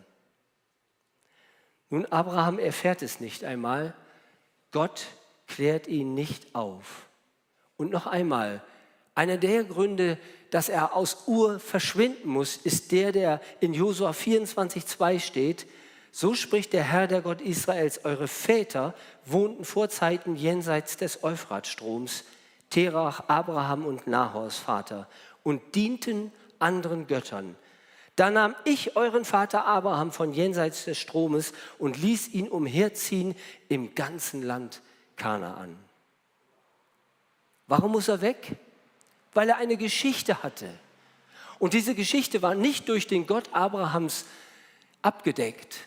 Nun, 1.90 2.06
Abraham 2.06 2.58
erfährt 2.58 3.02
es 3.02 3.20
nicht 3.20 3.44
einmal. 3.44 3.94
Gott 4.72 5.08
klärt 5.48 5.88
ihn 5.88 6.14
nicht 6.14 6.56
auf. 6.56 7.08
Und 7.76 7.92
noch 7.92 8.08
einmal, 8.08 8.64
einer 9.14 9.36
der 9.36 9.66
Gründe, 9.66 10.18
dass 10.50 10.70
er 10.70 10.96
aus 10.96 11.28
Ur 11.28 11.60
verschwinden 11.60 12.30
muss, 12.30 12.56
ist 12.56 12.94
der, 12.94 13.12
der 13.12 13.42
in 13.60 13.74
Josua 13.74 14.12
24,2 14.12 15.20
steht. 15.20 15.68
So 16.14 16.34
spricht 16.34 16.72
der 16.72 16.86
Herr, 16.86 17.08
der 17.08 17.20
Gott 17.20 17.42
Israels, 17.42 18.06
eure 18.06 18.30
Väter 18.30 18.94
wohnten 19.26 19.66
vor 19.66 19.90
Zeiten 19.90 20.38
jenseits 20.38 20.96
des 20.96 21.26
Euphratstroms, 21.26 22.24
Terach, 22.70 23.24
Abraham 23.28 23.86
und 23.86 24.08
Nahors 24.08 24.58
Vater, 24.58 25.08
und 25.44 25.76
dienten 25.76 26.32
anderen 26.60 27.08
Göttern. 27.08 27.56
Da 28.16 28.32
nahm 28.32 28.56
ich 28.66 28.96
euren 28.96 29.26
Vater 29.26 29.66
Abraham 29.66 30.12
von 30.12 30.34
jenseits 30.34 30.86
des 30.86 30.98
Stromes 30.98 31.54
und 31.78 31.98
ließ 31.98 32.30
ihn 32.30 32.50
umherziehen 32.50 33.36
im 33.70 33.94
ganzen 33.94 34.42
Land 34.42 34.82
Kanaan. 35.16 35.78
Warum 37.68 37.92
muss 37.92 38.08
er 38.08 38.22
weg? 38.22 38.56
Weil 39.34 39.50
er 39.50 39.58
eine 39.58 39.78
Geschichte 39.78 40.42
hatte. 40.42 40.68
Und 41.60 41.74
diese 41.74 41.94
Geschichte 41.96 42.42
war 42.42 42.56
nicht 42.56 42.90
durch 42.90 43.08
den 43.08 43.28
Gott 43.28 43.50
Abrahams 43.52 44.26
abgedeckt. 45.02 45.78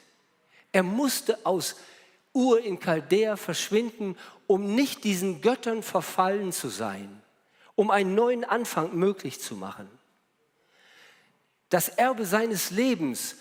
Er 0.72 0.82
musste 0.82 1.38
aus 1.44 1.76
Ur 2.32 2.60
in 2.60 2.78
Chaldea 2.78 3.36
verschwinden, 3.36 4.16
um 4.46 4.74
nicht 4.74 5.04
diesen 5.04 5.40
Göttern 5.40 5.82
verfallen 5.82 6.52
zu 6.52 6.68
sein, 6.68 7.22
um 7.74 7.90
einen 7.90 8.14
neuen 8.14 8.44
Anfang 8.44 8.94
möglich 8.94 9.40
zu 9.40 9.56
machen. 9.56 9.88
Das 11.68 11.88
Erbe 11.88 12.24
seines 12.24 12.70
Lebens 12.70 13.36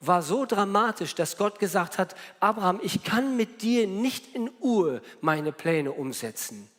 war 0.00 0.22
so 0.22 0.44
dramatisch, 0.44 1.14
dass 1.14 1.36
Gott 1.36 1.58
gesagt 1.58 1.98
hat, 1.98 2.14
Abraham, 2.40 2.80
ich 2.82 3.02
kann 3.02 3.36
mit 3.36 3.62
dir 3.62 3.86
nicht 3.86 4.34
in 4.34 4.50
Ur 4.60 5.00
meine 5.20 5.52
Pläne 5.52 5.92
umsetzen. 5.92 6.70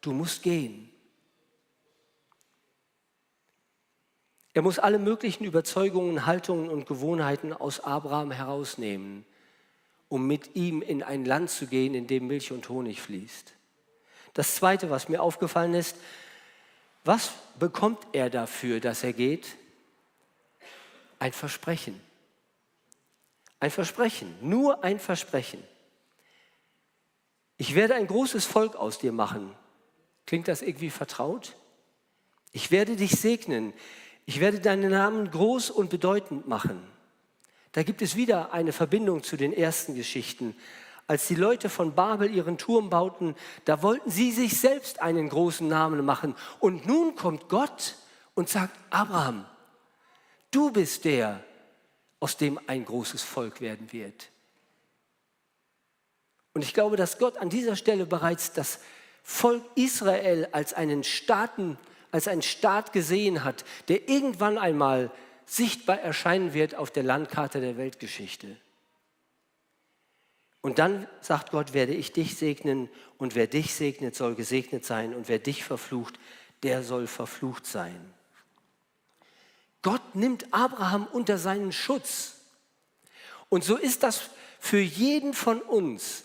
Du 0.00 0.12
musst 0.12 0.42
gehen. 0.42 0.90
Er 4.52 4.62
muss 4.62 4.78
alle 4.78 4.98
möglichen 4.98 5.44
Überzeugungen, 5.44 6.26
Haltungen 6.26 6.70
und 6.70 6.86
Gewohnheiten 6.86 7.52
aus 7.52 7.80
Abraham 7.80 8.30
herausnehmen 8.30 9.26
um 10.10 10.26
mit 10.26 10.56
ihm 10.56 10.82
in 10.82 11.02
ein 11.02 11.24
Land 11.24 11.50
zu 11.50 11.68
gehen, 11.68 11.94
in 11.94 12.06
dem 12.06 12.26
Milch 12.26 12.52
und 12.52 12.68
Honig 12.68 13.00
fließt. 13.00 13.54
Das 14.34 14.56
Zweite, 14.56 14.90
was 14.90 15.08
mir 15.08 15.22
aufgefallen 15.22 15.72
ist, 15.72 15.96
was 17.04 17.32
bekommt 17.58 18.06
er 18.12 18.28
dafür, 18.28 18.80
dass 18.80 19.04
er 19.04 19.12
geht? 19.12 19.56
Ein 21.20 21.32
Versprechen. 21.32 21.98
Ein 23.60 23.70
Versprechen, 23.70 24.34
nur 24.40 24.82
ein 24.82 24.98
Versprechen. 24.98 25.62
Ich 27.56 27.74
werde 27.74 27.94
ein 27.94 28.06
großes 28.06 28.46
Volk 28.46 28.74
aus 28.74 28.98
dir 28.98 29.12
machen. 29.12 29.54
Klingt 30.26 30.48
das 30.48 30.62
irgendwie 30.62 30.90
vertraut? 30.90 31.54
Ich 32.52 32.72
werde 32.72 32.96
dich 32.96 33.12
segnen. 33.12 33.72
Ich 34.26 34.40
werde 34.40 34.58
deinen 34.58 34.90
Namen 34.90 35.30
groß 35.30 35.70
und 35.70 35.88
bedeutend 35.88 36.48
machen. 36.48 36.82
Da 37.72 37.82
gibt 37.82 38.02
es 38.02 38.16
wieder 38.16 38.52
eine 38.52 38.72
Verbindung 38.72 39.22
zu 39.22 39.36
den 39.36 39.52
ersten 39.52 39.94
Geschichten. 39.94 40.56
Als 41.06 41.26
die 41.26 41.34
Leute 41.34 41.68
von 41.68 41.94
Babel 41.94 42.32
ihren 42.32 42.58
Turm 42.58 42.90
bauten, 42.90 43.34
da 43.64 43.82
wollten 43.82 44.10
sie 44.10 44.32
sich 44.32 44.60
selbst 44.60 45.02
einen 45.02 45.28
großen 45.28 45.66
Namen 45.66 46.04
machen. 46.04 46.34
Und 46.60 46.86
nun 46.86 47.14
kommt 47.16 47.48
Gott 47.48 47.96
und 48.34 48.48
sagt, 48.48 48.76
Abraham, 48.90 49.44
du 50.50 50.70
bist 50.70 51.04
der, 51.04 51.42
aus 52.20 52.36
dem 52.36 52.60
ein 52.66 52.84
großes 52.84 53.22
Volk 53.22 53.60
werden 53.60 53.92
wird. 53.92 54.30
Und 56.52 56.62
ich 56.62 56.74
glaube, 56.74 56.96
dass 56.96 57.18
Gott 57.18 57.38
an 57.38 57.48
dieser 57.48 57.76
Stelle 57.76 58.06
bereits 58.06 58.52
das 58.52 58.80
Volk 59.22 59.64
Israel 59.76 60.48
als 60.52 60.74
einen 60.74 61.04
Staaten, 61.04 61.78
als 62.10 62.28
einen 62.28 62.42
Staat 62.42 62.92
gesehen 62.92 63.44
hat, 63.44 63.64
der 63.88 64.08
irgendwann 64.08 64.58
einmal 64.58 65.10
sichtbar 65.50 65.98
erscheinen 65.98 66.54
wird 66.54 66.76
auf 66.76 66.92
der 66.92 67.02
Landkarte 67.02 67.60
der 67.60 67.76
Weltgeschichte. 67.76 68.56
Und 70.60 70.78
dann 70.78 71.08
sagt 71.20 71.50
Gott, 71.50 71.72
werde 71.72 71.92
ich 71.92 72.12
dich 72.12 72.36
segnen 72.36 72.88
und 73.18 73.34
wer 73.34 73.48
dich 73.48 73.74
segnet, 73.74 74.14
soll 74.14 74.36
gesegnet 74.36 74.84
sein 74.84 75.12
und 75.12 75.28
wer 75.28 75.40
dich 75.40 75.64
verflucht, 75.64 76.20
der 76.62 76.84
soll 76.84 77.08
verflucht 77.08 77.66
sein. 77.66 78.14
Gott 79.82 80.14
nimmt 80.14 80.52
Abraham 80.52 81.08
unter 81.10 81.36
seinen 81.36 81.72
Schutz. 81.72 82.36
Und 83.48 83.64
so 83.64 83.76
ist 83.76 84.04
das 84.04 84.30
für 84.60 84.78
jeden 84.78 85.34
von 85.34 85.60
uns. 85.62 86.24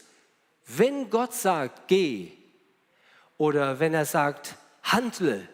Wenn 0.67 1.09
Gott 1.09 1.33
sagt, 1.33 1.87
geh, 1.87 2.31
oder 3.37 3.79
wenn 3.79 3.95
er 3.95 4.05
sagt, 4.05 4.55
handle, 4.83 5.47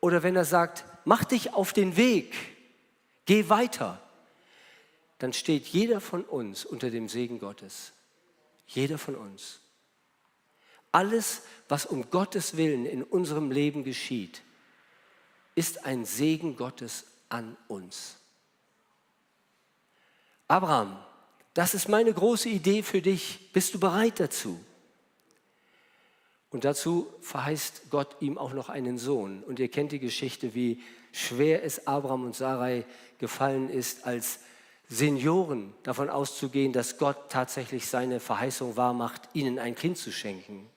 oder 0.00 0.22
wenn 0.22 0.36
er 0.36 0.44
sagt, 0.44 0.84
mach 1.04 1.24
dich 1.24 1.52
auf 1.52 1.72
den 1.72 1.96
Weg, 1.96 2.34
geh 3.26 3.48
weiter, 3.48 4.00
dann 5.18 5.32
steht 5.32 5.66
jeder 5.66 6.00
von 6.00 6.24
uns 6.24 6.64
unter 6.64 6.90
dem 6.90 7.08
Segen 7.08 7.38
Gottes. 7.38 7.92
Jeder 8.66 8.98
von 8.98 9.14
uns. 9.14 9.60
Alles, 10.92 11.42
was 11.68 11.86
um 11.86 12.10
Gottes 12.10 12.56
Willen 12.56 12.86
in 12.86 13.02
unserem 13.02 13.50
Leben 13.50 13.84
geschieht, 13.84 14.42
ist 15.54 15.84
ein 15.84 16.04
Segen 16.04 16.56
Gottes 16.56 17.04
an 17.28 17.56
uns. 17.68 18.16
Abraham, 20.48 20.98
das 21.52 21.74
ist 21.74 21.88
meine 21.88 22.12
große 22.12 22.48
Idee 22.48 22.82
für 22.82 23.00
dich. 23.00 23.50
Bist 23.52 23.74
du 23.74 23.80
bereit 23.80 24.20
dazu? 24.20 24.62
Und 26.54 26.64
dazu 26.64 27.12
verheißt 27.20 27.90
Gott 27.90 28.14
ihm 28.20 28.38
auch 28.38 28.52
noch 28.52 28.68
einen 28.68 28.96
Sohn. 28.96 29.42
Und 29.42 29.58
ihr 29.58 29.68
kennt 29.68 29.90
die 29.90 29.98
Geschichte, 29.98 30.54
wie 30.54 30.80
schwer 31.10 31.64
es 31.64 31.88
Abraham 31.88 32.26
und 32.26 32.36
Sarai 32.36 32.84
gefallen 33.18 33.68
ist, 33.68 34.06
als 34.06 34.38
Senioren 34.88 35.74
davon 35.82 36.08
auszugehen, 36.08 36.72
dass 36.72 36.96
Gott 36.96 37.28
tatsächlich 37.28 37.88
seine 37.88 38.20
Verheißung 38.20 38.76
wahrmacht, 38.76 39.22
ihnen 39.32 39.58
ein 39.58 39.74
Kind 39.74 39.98
zu 39.98 40.12
schenken. 40.12 40.70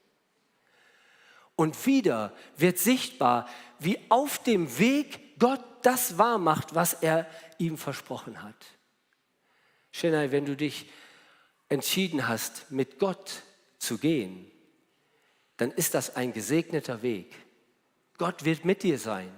Und 1.55 1.85
wieder 1.85 2.33
wird 2.57 2.79
sichtbar, 2.79 3.47
wie 3.77 3.99
auf 4.09 4.41
dem 4.41 4.79
Weg 4.79 5.37
Gott 5.37 5.63
das 5.83 6.17
wahr 6.17 6.39
macht, 6.39 6.73
was 6.73 6.93
er 6.93 7.27
ihm 7.59 7.77
versprochen 7.77 8.41
hat. 8.41 8.65
Schenai, 9.91 10.31
wenn 10.31 10.45
du 10.47 10.55
dich 10.55 10.89
entschieden 11.69 12.27
hast, 12.27 12.71
mit 12.71 12.97
Gott 12.97 13.43
zu 13.77 13.99
gehen, 13.99 14.51
dann 15.57 15.71
ist 15.71 15.93
das 15.93 16.15
ein 16.15 16.33
gesegneter 16.33 17.01
Weg. 17.01 17.33
Gott 18.17 18.45
wird 18.45 18.65
mit 18.65 18.83
dir 18.83 18.97
sein. 18.97 19.31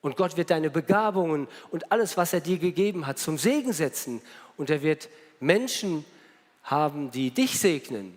Und 0.00 0.16
Gott 0.16 0.36
wird 0.36 0.50
deine 0.50 0.68
Begabungen 0.68 1.48
und 1.70 1.90
alles, 1.90 2.16
was 2.16 2.32
er 2.32 2.40
dir 2.40 2.58
gegeben 2.58 3.06
hat, 3.06 3.18
zum 3.18 3.38
Segen 3.38 3.72
setzen. 3.72 4.20
Und 4.56 4.68
er 4.68 4.82
wird 4.82 5.08
Menschen 5.40 6.04
haben, 6.62 7.10
die 7.10 7.30
dich 7.30 7.58
segnen. 7.58 8.14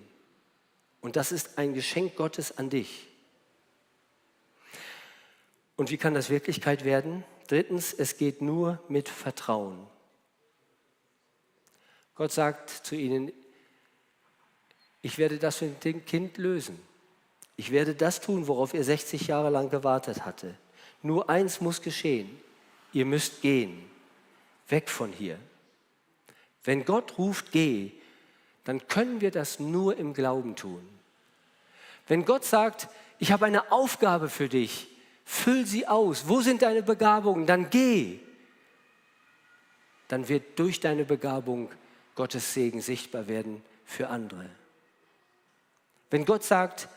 Und 1.00 1.16
das 1.16 1.32
ist 1.32 1.58
ein 1.58 1.74
Geschenk 1.74 2.16
Gottes 2.16 2.58
an 2.58 2.70
dich. 2.70 3.08
Und 5.78 5.92
wie 5.92 5.98
kann 5.98 6.14
das 6.14 6.30
Wirklichkeit 6.30 6.84
werden? 6.84 7.24
Drittens, 7.48 7.94
es 7.94 8.18
geht 8.18 8.42
nur 8.42 8.82
mit 8.90 9.08
Vertrauen. 9.08 9.88
Gott 12.16 12.32
sagt 12.32 12.70
zu 12.70 12.96
ihnen, 12.96 13.32
ich 15.02 15.18
werde 15.18 15.38
das 15.38 15.62
mit 15.62 15.86
dem 15.86 16.04
Kind 16.04 16.38
lösen. 16.38 16.78
Ich 17.58 17.72
werde 17.72 17.96
das 17.96 18.22
tun, 18.22 18.48
worauf 18.48 18.74
ihr 18.74 18.84
60 18.84 19.28
Jahre 19.28 19.50
lang 19.50 19.70
gewartet 19.70 20.26
hatte. 20.26 20.56
Nur 21.02 21.30
eins 21.30 21.60
muss 21.60 21.82
geschehen. 21.82 22.40
Ihr 22.94 23.06
müsst 23.06 23.42
gehen. 23.42 23.84
Weg 24.70 24.90
von 24.90 25.12
hier. 25.12 25.38
Wenn 26.64 26.86
Gott 26.86 27.18
ruft, 27.18 27.52
geh, 27.52 27.92
dann 28.64 28.88
können 28.88 29.22
wir 29.22 29.32
das 29.32 29.60
nur 29.60 29.98
im 29.98 30.14
Glauben 30.14 30.56
tun. 30.56 30.88
Wenn 32.08 32.26
Gott 32.26 32.46
sagt, 32.46 32.90
ich 33.20 33.32
habe 33.32 33.46
eine 33.46 33.72
Aufgabe 33.72 34.30
für 34.30 34.50
dich, 34.50 34.88
füll 35.26 35.66
sie 35.66 35.88
aus. 35.88 36.28
Wo 36.28 36.42
sind 36.42 36.62
deine 36.62 36.84
Begabungen? 36.84 37.48
Dann 37.48 37.70
geh. 37.70 38.20
Dann 40.10 40.30
wird 40.30 40.60
durch 40.60 40.80
deine 40.80 41.06
Begabung 41.06 41.70
Gottes 42.16 42.54
Segen 42.54 42.82
sichtbar 42.82 43.28
werden 43.28 43.62
für 43.86 44.10
andere. 44.10 44.50
Wenn 46.10 46.26
Gott 46.26 46.44
sagt, 46.44 46.88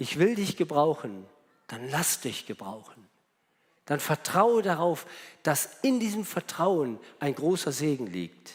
ich 0.00 0.18
will 0.18 0.34
dich 0.34 0.56
gebrauchen, 0.56 1.26
dann 1.66 1.88
lass 1.90 2.20
dich 2.20 2.46
gebrauchen. 2.46 3.06
Dann 3.84 4.00
vertraue 4.00 4.62
darauf, 4.62 5.06
dass 5.42 5.78
in 5.82 6.00
diesem 6.00 6.24
Vertrauen 6.24 6.98
ein 7.18 7.34
großer 7.34 7.70
Segen 7.70 8.06
liegt. 8.06 8.52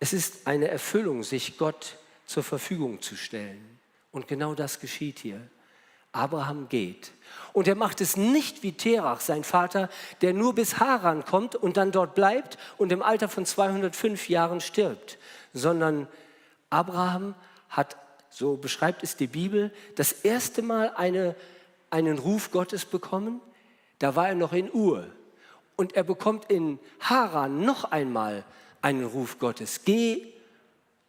Es 0.00 0.12
ist 0.12 0.48
eine 0.48 0.68
Erfüllung, 0.68 1.22
sich 1.22 1.56
Gott 1.56 1.98
zur 2.26 2.42
Verfügung 2.42 3.00
zu 3.00 3.16
stellen. 3.16 3.78
Und 4.10 4.26
genau 4.26 4.56
das 4.56 4.80
geschieht 4.80 5.20
hier. 5.20 5.40
Abraham 6.10 6.68
geht. 6.68 7.12
Und 7.52 7.68
er 7.68 7.76
macht 7.76 8.00
es 8.00 8.16
nicht 8.16 8.64
wie 8.64 8.72
Terach, 8.72 9.20
sein 9.20 9.44
Vater, 9.44 9.88
der 10.20 10.32
nur 10.32 10.52
bis 10.52 10.80
Haran 10.80 11.24
kommt 11.24 11.54
und 11.54 11.76
dann 11.76 11.92
dort 11.92 12.16
bleibt 12.16 12.58
und 12.76 12.90
im 12.90 13.02
Alter 13.02 13.28
von 13.28 13.46
205 13.46 14.28
Jahren 14.28 14.60
stirbt, 14.60 15.18
sondern 15.52 16.08
Abraham 16.70 17.36
hat, 17.68 17.96
so 18.34 18.56
beschreibt 18.56 19.04
es 19.04 19.14
die 19.14 19.28
Bibel, 19.28 19.72
das 19.94 20.10
erste 20.10 20.60
Mal 20.60 20.92
eine, 20.96 21.36
einen 21.88 22.18
Ruf 22.18 22.50
Gottes 22.50 22.84
bekommen. 22.84 23.40
Da 24.00 24.16
war 24.16 24.28
er 24.28 24.34
noch 24.34 24.52
in 24.52 24.72
Ur. 24.72 25.06
Und 25.76 25.94
er 25.94 26.02
bekommt 26.02 26.50
in 26.50 26.80
Haran 26.98 27.64
noch 27.64 27.84
einmal 27.84 28.44
einen 28.82 29.04
Ruf 29.04 29.38
Gottes. 29.38 29.84
Geh 29.84 30.32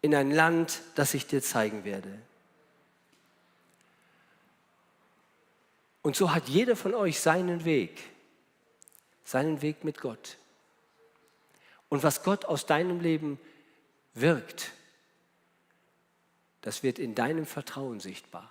in 0.03 0.13
ein 0.13 0.29
Land, 0.29 0.81
das 0.93 1.15
ich 1.15 1.25
dir 1.25 1.41
zeigen 1.41 1.83
werde. 1.83 2.15
Und 6.03 6.15
so 6.15 6.31
hat 6.31 6.47
jeder 6.47 6.75
von 6.75 6.93
euch 6.93 7.19
seinen 7.19 7.65
Weg, 7.65 8.03
seinen 9.23 9.63
Weg 9.63 9.83
mit 9.83 9.99
Gott. 9.99 10.37
Und 11.89 12.03
was 12.03 12.21
Gott 12.21 12.45
aus 12.45 12.67
deinem 12.67 12.99
Leben 12.99 13.39
wirkt, 14.13 14.73
das 16.65 16.81
wird 16.81 16.97
in 16.97 17.13
deinem 17.13 17.45
Vertrauen 17.45 17.99
sichtbar. 17.99 18.49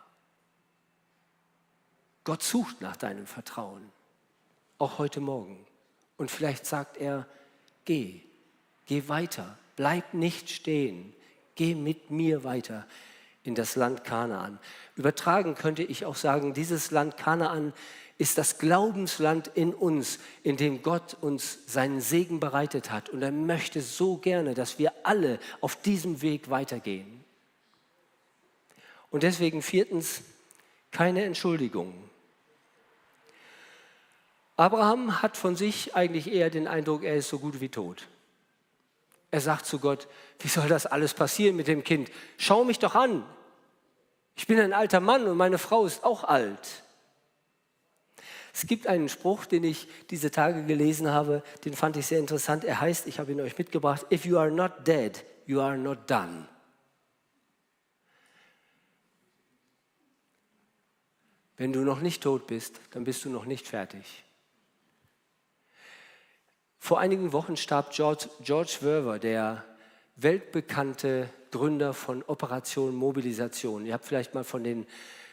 Gott 2.22 2.44
sucht 2.44 2.80
nach 2.80 2.96
deinem 2.96 3.26
Vertrauen, 3.26 3.90
auch 4.78 4.98
heute 4.98 5.20
Morgen. 5.20 5.66
Und 6.16 6.30
vielleicht 6.30 6.64
sagt 6.64 6.96
er, 6.96 7.26
geh, 7.84 8.20
geh 8.86 9.08
weiter, 9.08 9.58
bleib 9.74 10.14
nicht 10.14 10.48
stehen, 10.48 11.12
geh 11.56 11.74
mit 11.74 12.12
mir 12.12 12.44
weiter 12.44 12.86
in 13.42 13.56
das 13.56 13.74
Land 13.74 14.04
Kanaan. 14.04 14.60
Übertragen 14.94 15.56
könnte 15.56 15.82
ich 15.82 16.04
auch 16.06 16.16
sagen, 16.16 16.54
dieses 16.54 16.92
Land 16.92 17.16
Kanaan 17.16 17.72
ist 18.16 18.38
das 18.38 18.58
Glaubensland 18.58 19.48
in 19.56 19.74
uns, 19.74 20.20
in 20.44 20.56
dem 20.56 20.84
Gott 20.84 21.16
uns 21.20 21.58
seinen 21.66 22.00
Segen 22.00 22.38
bereitet 22.38 22.92
hat. 22.92 23.08
Und 23.08 23.22
er 23.22 23.32
möchte 23.32 23.80
so 23.80 24.18
gerne, 24.18 24.54
dass 24.54 24.78
wir 24.78 24.92
alle 25.02 25.40
auf 25.60 25.74
diesem 25.74 26.22
Weg 26.22 26.48
weitergehen. 26.48 27.13
Und 29.14 29.22
deswegen 29.22 29.62
viertens, 29.62 30.22
keine 30.90 31.22
Entschuldigung. 31.22 31.94
Abraham 34.56 35.22
hat 35.22 35.36
von 35.36 35.54
sich 35.54 35.94
eigentlich 35.94 36.32
eher 36.32 36.50
den 36.50 36.66
Eindruck, 36.66 37.04
er 37.04 37.14
ist 37.14 37.28
so 37.28 37.38
gut 37.38 37.60
wie 37.60 37.68
tot. 37.68 38.08
Er 39.30 39.40
sagt 39.40 39.66
zu 39.66 39.78
Gott, 39.78 40.08
wie 40.40 40.48
soll 40.48 40.66
das 40.66 40.86
alles 40.86 41.14
passieren 41.14 41.54
mit 41.54 41.68
dem 41.68 41.84
Kind? 41.84 42.10
Schau 42.38 42.64
mich 42.64 42.80
doch 42.80 42.96
an. 42.96 43.24
Ich 44.34 44.48
bin 44.48 44.58
ein 44.58 44.72
alter 44.72 44.98
Mann 44.98 45.28
und 45.28 45.36
meine 45.36 45.58
Frau 45.58 45.86
ist 45.86 46.02
auch 46.02 46.24
alt. 46.24 46.82
Es 48.52 48.66
gibt 48.66 48.88
einen 48.88 49.08
Spruch, 49.08 49.46
den 49.46 49.62
ich 49.62 49.86
diese 50.10 50.32
Tage 50.32 50.64
gelesen 50.64 51.08
habe, 51.08 51.44
den 51.64 51.74
fand 51.74 51.96
ich 51.96 52.06
sehr 52.06 52.18
interessant. 52.18 52.64
Er 52.64 52.80
heißt, 52.80 53.06
ich 53.06 53.20
habe 53.20 53.30
ihn 53.30 53.40
euch 53.40 53.56
mitgebracht, 53.56 54.06
If 54.10 54.24
you 54.24 54.38
are 54.38 54.50
not 54.50 54.72
dead, 54.84 55.24
you 55.46 55.60
are 55.60 55.78
not 55.78 56.10
done. 56.10 56.48
Wenn 61.56 61.72
du 61.72 61.80
noch 61.80 62.00
nicht 62.00 62.22
tot 62.22 62.46
bist, 62.46 62.80
dann 62.90 63.04
bist 63.04 63.24
du 63.24 63.30
noch 63.30 63.44
nicht 63.44 63.68
fertig. 63.68 64.24
Vor 66.78 67.00
einigen 67.00 67.32
Wochen 67.32 67.56
starb 67.56 67.92
George, 67.92 68.28
George 68.42 68.76
Verver, 68.80 69.18
der 69.18 69.64
weltbekannte 70.16 71.30
Gründer 71.50 71.94
von 71.94 72.22
Operation 72.26 72.94
Mobilisation. 72.94 73.86
Ihr 73.86 73.94
habt 73.94 74.04
vielleicht 74.04 74.34
mal 74.34 74.44
von 74.44 74.64
den, 74.64 74.86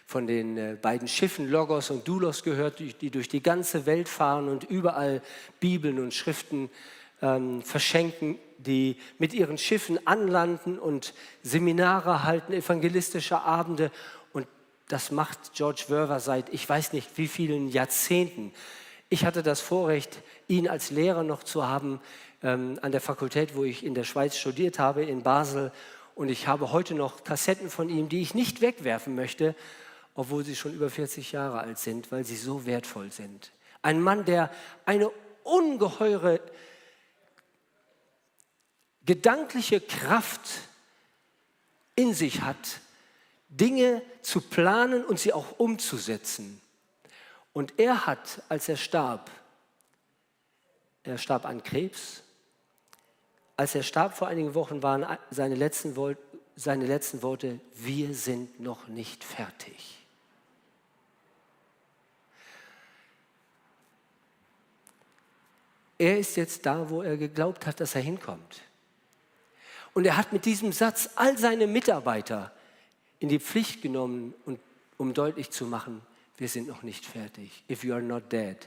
von 0.06 0.28
den 0.28 0.58
äh, 0.58 0.78
beiden 0.80 1.08
Schiffen 1.08 1.50
Logos 1.50 1.90
und 1.90 2.08
Doulos 2.08 2.44
gehört, 2.44 2.80
die 2.80 3.10
durch 3.10 3.28
die 3.28 3.44
ganze 3.44 3.86
Welt 3.86 4.08
fahren 4.08 4.48
und 4.48 4.64
überall 4.64 5.22
Bibeln 5.60 6.00
und 6.00 6.14
Schriften 6.14 6.70
ähm, 7.22 7.62
verschenken, 7.64 8.40
die 8.58 8.98
mit 9.18 9.34
ihren 9.34 9.58
Schiffen 9.58 10.06
anlanden 10.08 10.80
und 10.80 11.14
Seminare 11.44 12.24
halten, 12.24 12.54
evangelistische 12.54 13.42
Abende. 13.42 13.92
Das 14.92 15.10
macht 15.10 15.54
George 15.54 15.84
Verver 15.88 16.20
seit 16.20 16.54
ich 16.54 16.68
weiß 16.68 16.92
nicht 16.92 17.18
wie 17.18 17.30
vielen 17.30 17.70
Jahrzehnten. 17.70 18.52
Ich 19.08 19.24
hatte 19.24 19.42
das 19.42 19.62
Vorrecht, 19.62 20.22
ihn 20.50 20.68
als 20.68 20.92
Lehrer 20.92 21.24
noch 21.24 21.44
zu 21.44 21.66
haben 21.66 22.02
ähm, 22.44 22.78
an 22.82 22.92
der 22.92 23.00
Fakultät, 23.00 23.56
wo 23.56 23.64
ich 23.64 23.86
in 23.86 23.96
der 23.96 24.04
Schweiz 24.04 24.36
studiert 24.36 24.80
habe, 24.80 25.06
in 25.06 25.24
Basel. 25.24 25.72
Und 26.14 26.28
ich 26.28 26.48
habe 26.48 26.74
heute 26.74 26.94
noch 26.94 27.24
Kassetten 27.24 27.70
von 27.70 27.88
ihm, 27.88 28.10
die 28.10 28.22
ich 28.22 28.36
nicht 28.36 28.60
wegwerfen 28.60 29.16
möchte, 29.16 29.56
obwohl 30.14 30.44
sie 30.44 30.58
schon 30.58 30.74
über 30.74 30.90
40 30.90 31.32
Jahre 31.32 31.60
alt 31.60 31.80
sind, 31.80 32.12
weil 32.12 32.26
sie 32.26 32.36
so 32.36 32.66
wertvoll 32.66 33.14
sind. 33.14 33.54
Ein 33.82 34.02
Mann, 34.02 34.26
der 34.26 34.52
eine 34.86 35.10
ungeheure 35.44 36.42
gedankliche 39.06 39.80
Kraft 39.80 40.50
in 41.96 42.14
sich 42.14 42.42
hat, 42.42 42.82
Dinge 43.52 44.02
zu 44.22 44.42
planen 44.42 45.04
und 45.04 45.20
sie 45.20 45.34
auch 45.34 45.60
umzusetzen. 45.60 46.62
Und 47.54 47.78
er 47.78 48.06
hat, 48.06 48.42
als 48.48 48.70
er 48.70 48.78
starb, 48.78 49.30
er 51.04 51.18
starb 51.18 51.46
an 51.46 51.62
Krebs, 51.62 52.24
als 53.58 53.76
er 53.76 53.84
starb 53.84 54.18
vor 54.18 54.28
einigen 54.28 54.56
Wochen 54.56 54.82
waren 54.82 55.06
seine 55.30 55.56
letzten, 55.56 55.96
seine 56.56 56.86
letzten 56.86 57.22
Worte, 57.22 57.60
wir 57.76 58.14
sind 58.14 58.60
noch 58.60 58.88
nicht 58.88 59.24
fertig. 59.24 59.98
Er 65.98 66.18
ist 66.18 66.38
jetzt 66.38 66.66
da, 66.66 66.90
wo 66.90 67.04
er 67.04 67.18
geglaubt 67.18 67.68
hat, 67.68 67.80
dass 67.80 67.94
er 67.94 68.02
hinkommt. 68.02 68.62
Und 69.94 70.06
er 70.06 70.18
hat 70.18 70.34
mit 70.34 70.46
diesem 70.46 70.72
Satz 70.72 71.10
all 71.16 71.38
seine 71.38 71.68
Mitarbeiter 71.68 72.52
in 73.22 73.30
die 73.30 73.40
Pflicht 73.40 73.84
genommen, 73.84 74.34
um 74.98 75.14
deutlich 75.14 75.52
zu 75.52 75.68
machen, 75.68 76.02
wir 76.38 76.50
sind 76.50 76.68
noch 76.68 76.82
nicht 76.82 77.06
fertig. 77.06 77.64
If 77.70 77.84
you 77.84 77.94
are 77.94 78.02
not 78.02 78.32
dead, 78.32 78.58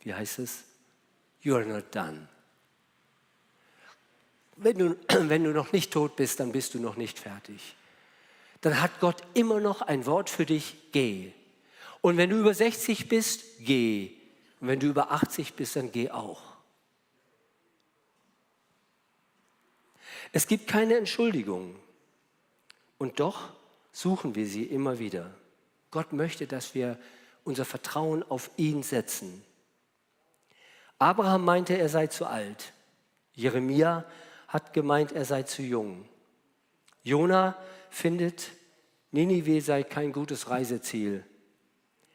wie 0.00 0.14
heißt 0.14 0.38
es? 0.38 0.64
You 1.42 1.54
are 1.54 1.66
not 1.66 1.94
done. 1.94 2.28
Wenn 4.56 4.78
du, 4.78 4.96
wenn 5.28 5.44
du 5.44 5.50
noch 5.50 5.72
nicht 5.72 5.92
tot 5.92 6.16
bist, 6.16 6.40
dann 6.40 6.50
bist 6.50 6.72
du 6.72 6.80
noch 6.80 6.96
nicht 6.96 7.18
fertig. 7.18 7.76
dann 8.62 8.80
hat 8.80 9.00
Gott 9.00 9.22
immer 9.34 9.60
noch 9.60 9.82
ein 9.82 10.06
Wort 10.06 10.30
für 10.30 10.46
dich, 10.46 10.74
geh. 10.92 11.30
Und 12.00 12.16
wenn 12.16 12.30
du 12.30 12.40
über 12.40 12.54
60 12.54 13.06
bist, 13.06 13.44
geh. 13.60 14.12
Und 14.60 14.68
wenn 14.68 14.80
du 14.80 14.86
über 14.86 15.12
80 15.12 15.52
bist, 15.52 15.76
dann 15.76 15.92
geh 15.92 16.10
auch. 16.10 16.42
Es 20.32 20.46
gibt 20.46 20.68
keine 20.68 20.96
Entschuldigung. 20.96 21.78
Und 22.98 23.20
doch 23.20 23.50
suchen 23.92 24.34
wir 24.34 24.46
sie 24.46 24.64
immer 24.64 24.98
wieder. 24.98 25.34
Gott 25.90 26.12
möchte, 26.12 26.46
dass 26.46 26.74
wir 26.74 26.98
unser 27.44 27.64
Vertrauen 27.64 28.22
auf 28.22 28.50
ihn 28.56 28.82
setzen. 28.82 29.44
Abraham 30.98 31.44
meinte, 31.44 31.76
er 31.76 31.88
sei 31.88 32.06
zu 32.06 32.26
alt. 32.26 32.72
Jeremia 33.34 34.04
hat 34.48 34.72
gemeint, 34.72 35.12
er 35.12 35.24
sei 35.24 35.42
zu 35.42 35.62
jung. 35.62 36.08
Jona 37.02 37.56
findet, 37.90 38.50
Ninive 39.12 39.60
sei 39.60 39.82
kein 39.82 40.12
gutes 40.12 40.50
Reiseziel. 40.50 41.24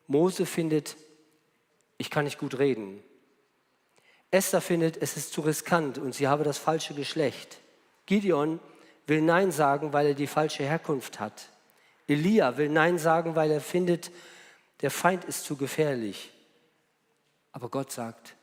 Mose 0.07 0.45
findet, 0.45 0.97
ich 1.97 2.09
kann 2.09 2.25
nicht 2.25 2.37
gut 2.37 2.59
reden. 2.59 3.01
Esther 4.29 4.61
findet, 4.61 4.97
es 4.97 5.17
ist 5.17 5.33
zu 5.33 5.41
riskant 5.41 5.97
und 5.97 6.13
sie 6.13 6.27
habe 6.27 6.43
das 6.43 6.57
falsche 6.57 6.93
Geschlecht. 6.93 7.59
Gideon 8.05 8.59
will 9.07 9.21
Nein 9.21 9.51
sagen, 9.51 9.93
weil 9.93 10.07
er 10.07 10.13
die 10.13 10.27
falsche 10.27 10.63
Herkunft 10.63 11.19
hat. 11.19 11.49
Elia 12.07 12.57
will 12.57 12.69
Nein 12.69 12.97
sagen, 12.97 13.35
weil 13.35 13.51
er 13.51 13.61
findet, 13.61 14.11
der 14.81 14.91
Feind 14.91 15.25
ist 15.25 15.45
zu 15.45 15.55
gefährlich. 15.55 16.31
Aber 17.51 17.69
Gott 17.69 17.91
sagt, 17.91 18.35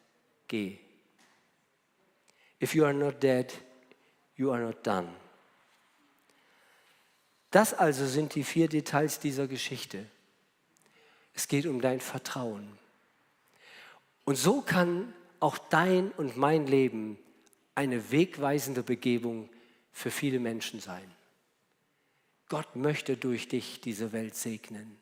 geh. 0.46 0.78
If 2.62 2.74
you 2.74 2.84
are 2.84 2.94
not 2.94 3.22
dead, 3.22 3.52
you 4.36 4.52
are 4.52 4.60
not 4.60 4.86
done. 4.86 5.08
Das 7.50 7.72
also 7.72 8.06
sind 8.06 8.34
die 8.34 8.44
vier 8.44 8.68
Details 8.68 9.20
dieser 9.20 9.46
Geschichte. 9.46 10.04
Es 11.32 11.48
geht 11.48 11.66
um 11.66 11.80
dein 11.80 12.00
Vertrauen. 12.00 12.78
Und 14.24 14.36
so 14.36 14.60
kann 14.60 15.14
auch 15.40 15.56
dein 15.56 16.10
und 16.12 16.36
mein 16.36 16.66
Leben 16.66 17.18
eine 17.74 18.10
wegweisende 18.10 18.82
Begebung 18.82 19.48
für 19.92 20.10
viele 20.10 20.38
Menschen 20.38 20.80
sein. 20.80 21.10
Gott 22.48 22.76
möchte 22.76 23.16
durch 23.16 23.48
dich 23.48 23.80
diese 23.80 24.12
Welt 24.12 24.34
segnen. 24.34 24.98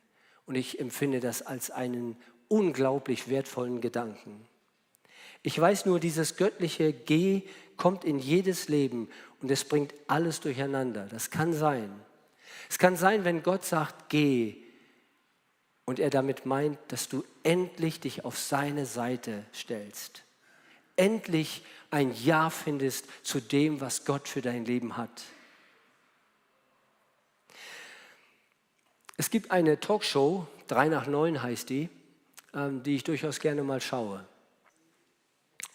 Und 0.46 0.54
ich 0.54 0.80
empfinde 0.80 1.20
das 1.20 1.42
als 1.42 1.70
einen 1.70 2.16
unglaublich 2.48 3.28
wertvollen 3.28 3.80
Gedanken. 3.80 4.46
Ich 5.42 5.58
weiß 5.60 5.86
nur, 5.86 6.00
dieses 6.00 6.36
göttliche 6.36 6.92
Geh 6.92 7.42
kommt 7.76 8.04
in 8.04 8.18
jedes 8.18 8.68
Leben 8.68 9.08
und 9.40 9.50
es 9.50 9.64
bringt 9.64 9.94
alles 10.06 10.40
durcheinander. 10.40 11.06
Das 11.06 11.30
kann 11.30 11.52
sein. 11.52 12.00
Es 12.68 12.78
kann 12.78 12.96
sein, 12.96 13.24
wenn 13.24 13.42
Gott 13.42 13.64
sagt, 13.64 14.08
geh, 14.08 14.62
und 15.84 16.00
er 16.00 16.10
damit 16.10 16.46
meint, 16.46 16.78
dass 16.88 17.08
du 17.08 17.24
endlich 17.44 18.00
dich 18.00 18.24
auf 18.24 18.38
seine 18.38 18.86
Seite 18.86 19.44
stellst. 19.54 20.24
Endlich 20.96 21.62
ein 21.90 22.14
Ja 22.24 22.50
findest 22.50 23.06
zu 23.22 23.40
dem, 23.40 23.80
was 23.80 24.04
Gott 24.04 24.28
für 24.28 24.42
dein 24.42 24.64
Leben 24.64 24.96
hat. 24.96 25.22
Es 29.16 29.30
gibt 29.30 29.50
eine 29.50 29.80
Talkshow, 29.80 30.46
3 30.68 30.88
nach 30.88 31.06
9 31.06 31.42
heißt 31.42 31.70
die, 31.70 31.88
ähm, 32.54 32.82
die 32.82 32.96
ich 32.96 33.04
durchaus 33.04 33.40
gerne 33.40 33.62
mal 33.62 33.80
schaue. 33.80 34.26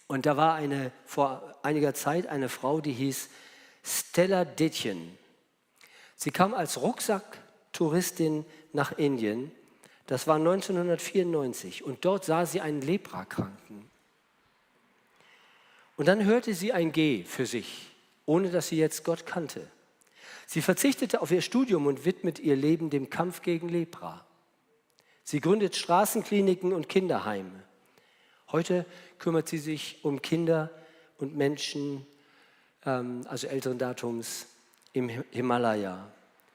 Und 0.06 0.26
da 0.26 0.36
war 0.36 0.54
eine, 0.54 0.92
vor 1.06 1.58
einiger 1.62 1.94
Zeit 1.94 2.26
eine 2.26 2.48
Frau, 2.48 2.80
die 2.80 2.92
hieß 2.92 3.30
Stella 3.82 4.44
Detjen. 4.44 5.18
Sie 6.16 6.30
kam 6.30 6.54
als 6.54 6.80
Rucksacktouristin 6.80 8.44
nach 8.72 8.92
Indien. 8.92 9.50
Das 10.06 10.26
war 10.26 10.36
1994 10.36 11.82
und 11.84 12.04
dort 12.04 12.24
sah 12.24 12.46
sie 12.46 12.60
einen 12.60 12.82
Leprakranken. 12.82 13.90
Und 16.02 16.06
dann 16.06 16.24
hörte 16.24 16.52
sie 16.52 16.72
ein 16.72 16.90
G 16.90 17.22
für 17.22 17.46
sich, 17.46 17.88
ohne 18.26 18.50
dass 18.50 18.66
sie 18.66 18.76
jetzt 18.76 19.04
Gott 19.04 19.24
kannte. 19.24 19.64
Sie 20.48 20.60
verzichtete 20.60 21.22
auf 21.22 21.30
ihr 21.30 21.42
Studium 21.42 21.86
und 21.86 22.04
widmet 22.04 22.40
ihr 22.40 22.56
Leben 22.56 22.90
dem 22.90 23.08
Kampf 23.08 23.40
gegen 23.40 23.68
Lepra. 23.68 24.26
Sie 25.22 25.38
gründet 25.38 25.76
Straßenkliniken 25.76 26.72
und 26.72 26.88
Kinderheime. 26.88 27.52
Heute 28.50 28.84
kümmert 29.20 29.46
sie 29.48 29.58
sich 29.58 30.00
um 30.02 30.20
Kinder 30.20 30.72
und 31.18 31.36
Menschen, 31.36 32.04
ähm, 32.84 33.24
also 33.28 33.46
älteren 33.46 33.78
Datums, 33.78 34.46
im 34.94 35.08
Himalaya, 35.08 36.08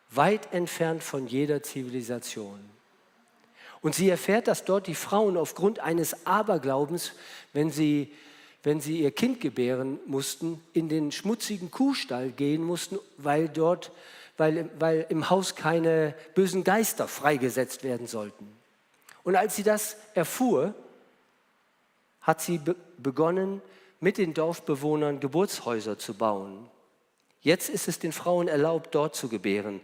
weit 0.10 0.52
entfernt 0.52 1.04
von 1.04 1.26
jeder 1.26 1.64
Zivilisation. 1.64 2.60
Und 3.80 3.96
sie 3.96 4.10
erfährt, 4.10 4.50
dass 4.50 4.66
dort 4.66 4.88
die 4.88 4.94
Frauen 4.94 5.38
aufgrund 5.38 5.80
eines 5.80 6.28
Aberglaubens, 6.28 7.14
wenn 7.54 7.72
sie, 7.72 8.12
wenn 8.68 8.82
sie 8.82 9.00
ihr 9.00 9.12
Kind 9.12 9.40
gebären 9.40 9.98
mussten, 10.08 10.62
in 10.74 10.90
den 10.90 11.14
schmutzigen 11.14 11.72
Kuhstall 11.72 12.32
gehen 12.32 12.62
mussten, 12.66 13.00
weil 13.16 13.48
dort, 13.48 13.94
weil, 14.36 14.70
weil 14.78 15.06
im 15.08 15.30
Haus 15.30 15.56
keine 15.56 16.14
bösen 16.36 16.66
Geister 16.66 17.08
freigesetzt 17.08 17.86
werden 17.86 18.08
sollten. 18.08 18.46
Und 19.24 19.38
als 19.38 19.56
sie 19.56 19.64
das 19.64 19.96
erfuhr, 20.16 20.76
hat 22.20 22.42
sie 22.42 22.58
be 22.58 22.76
begonnen, 22.98 23.62
mit 24.02 24.18
den 24.18 24.34
Dorfbewohnern 24.34 25.22
Geburtshäuser 25.22 25.98
zu 25.98 26.16
bauen. 26.16 26.70
Jetzt 27.40 27.70
ist 27.70 27.88
es 27.88 28.00
den 28.00 28.12
Frauen 28.12 28.50
erlaubt, 28.50 28.94
dort 28.94 29.16
zu 29.16 29.30
gebären. 29.30 29.80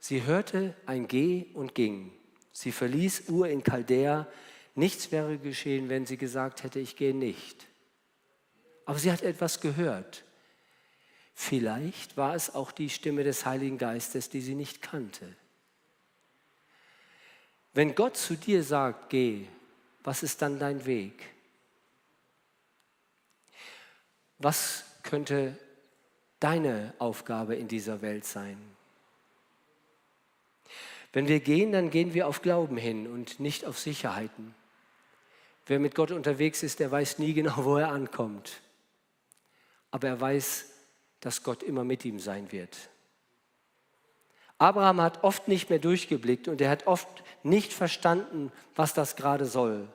Sie 0.00 0.24
hörte 0.24 0.74
ein 0.86 1.06
Geh 1.06 1.46
und 1.54 1.76
ging. 1.76 2.10
Sie 2.50 2.72
verließ 2.72 3.28
Ur 3.28 3.46
in 3.46 3.62
Chaldea. 3.62 4.26
Nichts 4.74 5.12
wäre 5.12 5.38
geschehen, 5.38 5.88
wenn 5.88 6.04
sie 6.04 6.16
gesagt 6.16 6.64
hätte, 6.64 6.80
ich 6.80 6.96
gehe 6.96 7.14
nicht. 7.14 7.67
Aber 8.88 8.98
sie 8.98 9.12
hat 9.12 9.20
etwas 9.20 9.60
gehört. 9.60 10.24
Vielleicht 11.34 12.16
war 12.16 12.34
es 12.34 12.54
auch 12.54 12.72
die 12.72 12.88
Stimme 12.88 13.22
des 13.22 13.44
Heiligen 13.44 13.76
Geistes, 13.76 14.30
die 14.30 14.40
sie 14.40 14.54
nicht 14.54 14.80
kannte. 14.80 15.36
Wenn 17.74 17.94
Gott 17.94 18.16
zu 18.16 18.34
dir 18.34 18.62
sagt, 18.62 19.10
geh, 19.10 19.44
was 20.04 20.22
ist 20.22 20.40
dann 20.40 20.58
dein 20.58 20.86
Weg? 20.86 21.12
Was 24.38 24.84
könnte 25.02 25.54
deine 26.40 26.94
Aufgabe 26.98 27.56
in 27.56 27.68
dieser 27.68 28.00
Welt 28.00 28.24
sein? 28.24 28.56
Wenn 31.12 31.28
wir 31.28 31.40
gehen, 31.40 31.72
dann 31.72 31.90
gehen 31.90 32.14
wir 32.14 32.26
auf 32.26 32.40
Glauben 32.40 32.78
hin 32.78 33.06
und 33.06 33.38
nicht 33.38 33.66
auf 33.66 33.78
Sicherheiten. 33.78 34.54
Wer 35.66 35.78
mit 35.78 35.94
Gott 35.94 36.10
unterwegs 36.10 36.62
ist, 36.62 36.80
der 36.80 36.90
weiß 36.90 37.18
nie 37.18 37.34
genau, 37.34 37.66
wo 37.66 37.76
er 37.76 37.90
ankommt. 37.90 38.62
Aber 39.90 40.08
er 40.08 40.20
weiß, 40.20 40.66
dass 41.20 41.42
Gott 41.42 41.62
immer 41.62 41.84
mit 41.84 42.04
ihm 42.04 42.20
sein 42.20 42.52
wird. 42.52 42.76
Abraham 44.58 45.00
hat 45.00 45.22
oft 45.22 45.46
nicht 45.46 45.70
mehr 45.70 45.78
durchgeblickt 45.78 46.48
und 46.48 46.60
er 46.60 46.70
hat 46.70 46.86
oft 46.86 47.08
nicht 47.42 47.72
verstanden, 47.72 48.50
was 48.74 48.92
das 48.92 49.14
gerade 49.14 49.46
soll. 49.46 49.88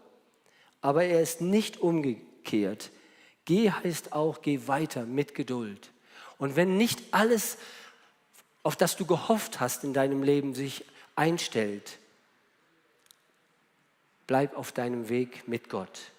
Aber 0.81 1.03
er 1.03 1.21
ist 1.21 1.41
nicht 1.41 1.77
umgekehrt. 1.81 2.91
Geh 3.45 3.71
heißt 3.71 4.13
auch, 4.13 4.41
geh 4.41 4.67
weiter 4.67 5.05
mit 5.05 5.35
Geduld. 5.35 5.91
Und 6.37 6.55
wenn 6.55 6.77
nicht 6.77 7.01
alles, 7.11 7.57
auf 8.63 8.75
das 8.77 8.95
du 8.95 9.05
gehofft 9.05 9.59
hast 9.59 9.83
in 9.83 9.93
deinem 9.93 10.23
Leben, 10.23 10.55
sich 10.55 10.85
einstellt, 11.15 11.99
bleib 14.27 14.55
auf 14.57 14.71
deinem 14.71 15.09
Weg 15.09 15.47
mit 15.47 15.69
Gott. 15.69 16.12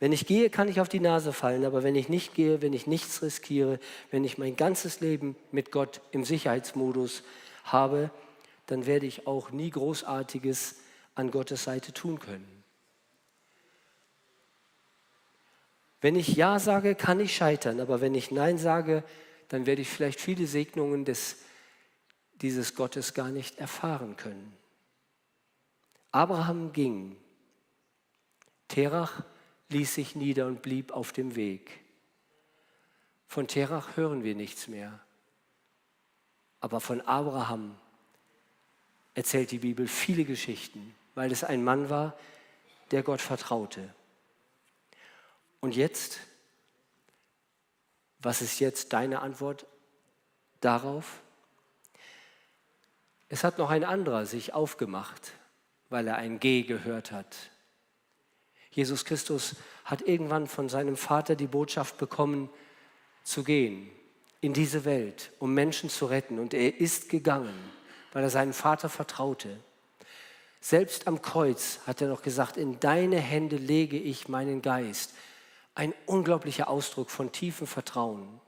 Wenn 0.00 0.12
ich 0.12 0.26
gehe, 0.26 0.48
kann 0.48 0.68
ich 0.68 0.80
auf 0.80 0.88
die 0.88 0.98
Nase 0.98 1.34
fallen, 1.34 1.66
aber 1.66 1.82
wenn 1.82 1.94
ich 1.94 2.08
nicht 2.08 2.34
gehe, 2.34 2.62
wenn 2.62 2.72
ich 2.72 2.86
nichts 2.86 3.20
riskiere, 3.22 3.78
wenn 4.10 4.24
ich 4.24 4.38
mein 4.38 4.56
ganzes 4.56 5.00
Leben 5.00 5.36
mit 5.52 5.70
Gott 5.70 6.00
im 6.10 6.24
Sicherheitsmodus 6.24 7.22
habe, 7.64 8.10
dann 8.66 8.86
werde 8.86 9.04
ich 9.04 9.26
auch 9.26 9.50
nie 9.50 9.68
Großartiges 9.68 10.76
an 11.14 11.30
Gottes 11.30 11.64
Seite 11.64 11.92
tun 11.92 12.18
können. 12.18 12.64
Wenn 16.00 16.16
ich 16.16 16.28
Ja 16.28 16.58
sage, 16.58 16.94
kann 16.94 17.20
ich 17.20 17.36
scheitern, 17.36 17.78
aber 17.78 18.00
wenn 18.00 18.14
ich 18.14 18.30
Nein 18.30 18.56
sage, 18.56 19.04
dann 19.48 19.66
werde 19.66 19.82
ich 19.82 19.88
vielleicht 19.88 20.18
viele 20.18 20.46
Segnungen 20.46 21.04
des, 21.04 21.36
dieses 22.40 22.74
Gottes 22.74 23.12
gar 23.12 23.28
nicht 23.28 23.58
erfahren 23.58 24.16
können. 24.16 24.56
Abraham 26.10 26.72
ging. 26.72 27.16
Terach 28.68 29.24
ließ 29.70 29.94
sich 29.94 30.14
nieder 30.14 30.46
und 30.46 30.62
blieb 30.62 30.92
auf 30.92 31.12
dem 31.12 31.36
Weg. 31.36 31.80
Von 33.26 33.46
Terach 33.46 33.96
hören 33.96 34.24
wir 34.24 34.34
nichts 34.34 34.68
mehr. 34.68 35.00
Aber 36.60 36.80
von 36.80 37.00
Abraham 37.00 37.76
erzählt 39.14 39.50
die 39.50 39.58
Bibel 39.58 39.86
viele 39.86 40.24
Geschichten, 40.24 40.94
weil 41.14 41.32
es 41.32 41.44
ein 41.44 41.64
Mann 41.64 41.88
war, 41.88 42.18
der 42.90 43.02
Gott 43.02 43.20
vertraute. 43.20 43.94
Und 45.60 45.76
jetzt? 45.76 46.20
Was 48.18 48.42
ist 48.42 48.58
jetzt 48.58 48.92
deine 48.92 49.20
Antwort 49.20 49.66
darauf? 50.60 51.22
Es 53.28 53.44
hat 53.44 53.58
noch 53.58 53.70
ein 53.70 53.84
anderer 53.84 54.26
sich 54.26 54.52
aufgemacht, 54.52 55.32
weil 55.88 56.08
er 56.08 56.16
ein 56.16 56.40
Geh 56.40 56.62
gehört 56.62 57.12
hat. 57.12 57.36
Jesus 58.70 59.04
Christus 59.04 59.56
hat 59.84 60.02
irgendwann 60.02 60.46
von 60.46 60.68
seinem 60.68 60.96
Vater 60.96 61.34
die 61.34 61.46
Botschaft 61.46 61.98
bekommen, 61.98 62.48
zu 63.24 63.44
gehen 63.44 63.90
in 64.40 64.52
diese 64.52 64.84
Welt, 64.84 65.32
um 65.38 65.52
Menschen 65.52 65.90
zu 65.90 66.06
retten. 66.06 66.38
Und 66.38 66.54
er 66.54 66.80
ist 66.80 67.08
gegangen, 67.08 67.54
weil 68.12 68.22
er 68.22 68.30
seinem 68.30 68.52
Vater 68.52 68.88
vertraute. 68.88 69.58
Selbst 70.60 71.06
am 71.06 71.22
Kreuz 71.22 71.80
hat 71.86 72.00
er 72.00 72.08
noch 72.08 72.22
gesagt, 72.22 72.56
in 72.56 72.80
deine 72.80 73.18
Hände 73.18 73.56
lege 73.56 73.98
ich 73.98 74.28
meinen 74.28 74.62
Geist. 74.62 75.14
Ein 75.74 75.94
unglaublicher 76.06 76.68
Ausdruck 76.68 77.10
von 77.10 77.32
tiefem 77.32 77.66
Vertrauen. 77.66 78.40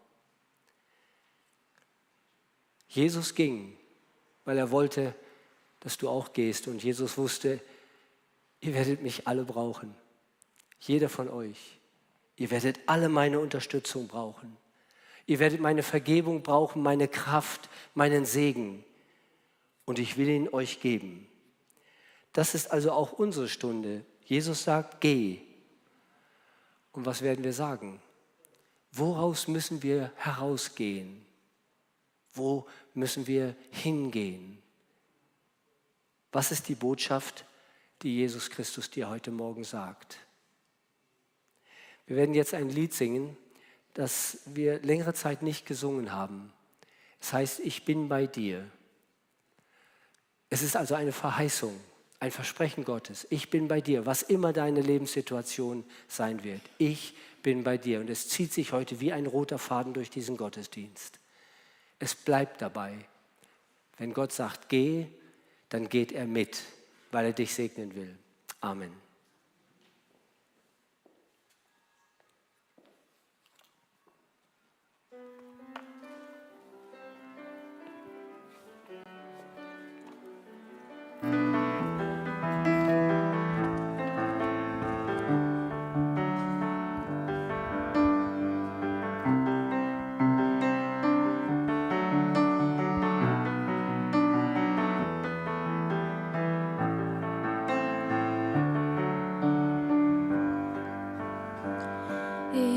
Jesus 2.89 3.35
ging, 3.35 3.77
weil 4.45 4.59
er 4.59 4.71
wollte, 4.71 5.15
dass 5.81 5.97
du 5.97 6.09
auch 6.09 6.33
gehst. 6.33 6.69
Und 6.69 6.83
Jesus 6.83 7.17
wusste, 7.17 7.61
ihr 8.61 8.75
werdet 8.75 9.03
mich 9.03 9.27
alle 9.27 9.45
brauchen. 9.45 9.95
Jeder 10.87 11.09
von 11.09 11.29
euch. 11.29 11.79
Ihr 12.37 12.51
werdet 12.51 12.81
alle 12.87 13.09
meine 13.09 13.39
Unterstützung 13.39 14.09
brauchen. 14.09 14.57
Ihr 15.27 15.39
werdet 15.39 15.61
meine 15.61 15.85
Vergebung 15.85 16.43
brauchen, 16.43 16.83
meine 16.83 17.07
Kraft, 17.07 17.69
meinen 17.95 18.27
Segen. 18.27 18.85
Und 19.85 20.01
ich 20.01 20.17
will 20.17 20.29
ihn 20.29 20.49
euch 20.49 20.81
geben. 20.81 21.29
Das 22.33 22.55
ist 22.55 22.73
also 22.73 22.91
auch 22.93 23.13
unsere 23.13 23.49
Stunde. 23.49 24.05
Jesus 24.25 24.65
sagt, 24.65 25.01
geh. 25.01 25.39
Und 26.91 27.07
was 27.07 27.23
werden 27.23 27.45
wir 27.45 27.53
sagen? 27.53 28.03
Woraus 28.91 29.47
müssen 29.47 29.83
wir 29.85 30.13
herausgehen? 30.17 31.25
Wo 32.35 32.67
müssen 32.95 33.27
wir 33.29 33.55
hingehen? 33.71 34.61
Was 36.33 36.51
ist 36.51 36.69
die 36.69 36.75
Botschaft, 36.75 37.45
die 38.03 38.17
Jesus 38.17 38.51
Christus 38.51 38.91
dir 38.91 39.09
heute 39.09 39.31
Morgen 39.31 39.63
sagt? 39.63 40.19
Wir 42.07 42.17
werden 42.17 42.35
jetzt 42.35 42.55
ein 42.55 42.69
Lied 42.69 42.93
singen, 42.93 43.37
das 43.95 44.39
wir 44.47 44.81
längere 44.81 45.15
Zeit 45.15 45.43
nicht 45.43 45.67
gesungen 45.67 46.13
haben. 46.13 46.53
Es 47.21 47.33
heißt, 47.33 47.61
ich 47.61 47.85
bin 47.85 48.09
bei 48.09 48.27
dir. 48.27 48.69
Es 50.51 50.63
ist 50.63 50.77
also 50.77 50.95
eine 50.95 51.13
Verheißung, 51.13 51.79
ein 52.21 52.31
Versprechen 52.31 52.85
Gottes. 52.85 53.27
Ich 53.31 53.51
bin 53.51 53.69
bei 53.69 53.81
dir, 53.81 54.07
was 54.07 54.23
immer 54.23 54.53
deine 54.53 54.81
Lebenssituation 54.81 55.85
sein 56.09 56.43
wird. 56.45 56.61
Ich 56.79 57.15
bin 57.43 57.65
bei 57.65 57.79
dir. 57.79 58.01
Und 58.01 58.11
es 58.11 58.29
zieht 58.29 58.53
sich 58.53 58.73
heute 58.73 59.01
wie 59.01 59.13
ein 59.13 59.27
roter 59.27 59.59
Faden 59.59 59.95
durch 59.95 60.11
diesen 60.11 60.37
Gottesdienst. 60.37 61.19
Es 61.99 62.15
bleibt 62.15 62.61
dabei. 62.61 62.95
Wenn 63.99 64.15
Gott 64.15 64.33
sagt, 64.33 64.69
geh, 64.69 65.07
dann 65.69 65.89
geht 65.89 66.13
er 66.13 66.27
mit, 66.27 66.63
weil 67.13 67.27
er 67.27 67.33
dich 67.33 67.55
segnen 67.55 67.95
will. 67.95 68.17
Amen. 68.61 69.02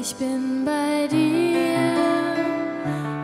Ich 0.07 0.15
bin 0.17 0.63
bei 0.63 1.07
dir, 1.07 1.79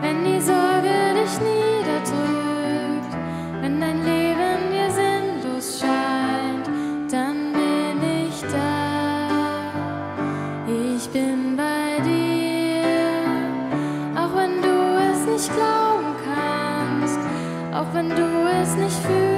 wenn 0.00 0.24
die 0.24 0.40
Sorge 0.40 1.14
dich 1.14 1.38
niederdrückt, 1.38 3.12
wenn 3.60 3.80
dein 3.80 4.04
Leben 4.04 4.72
dir 4.72 4.90
sinnlos 4.90 5.78
scheint, 5.78 6.66
dann 7.12 7.52
bin 7.52 8.02
ich 8.26 8.40
da. 8.50 9.70
Ich 10.96 11.08
bin 11.10 11.56
bei 11.56 12.02
dir, 12.02 12.82
auch 14.20 14.34
wenn 14.34 14.60
du 14.60 14.76
es 15.12 15.24
nicht 15.32 15.54
glauben 15.54 16.16
kannst, 16.26 17.20
auch 17.72 17.94
wenn 17.94 18.08
du 18.08 18.26
es 18.60 18.74
nicht 18.74 18.98
fühlen 19.06 19.31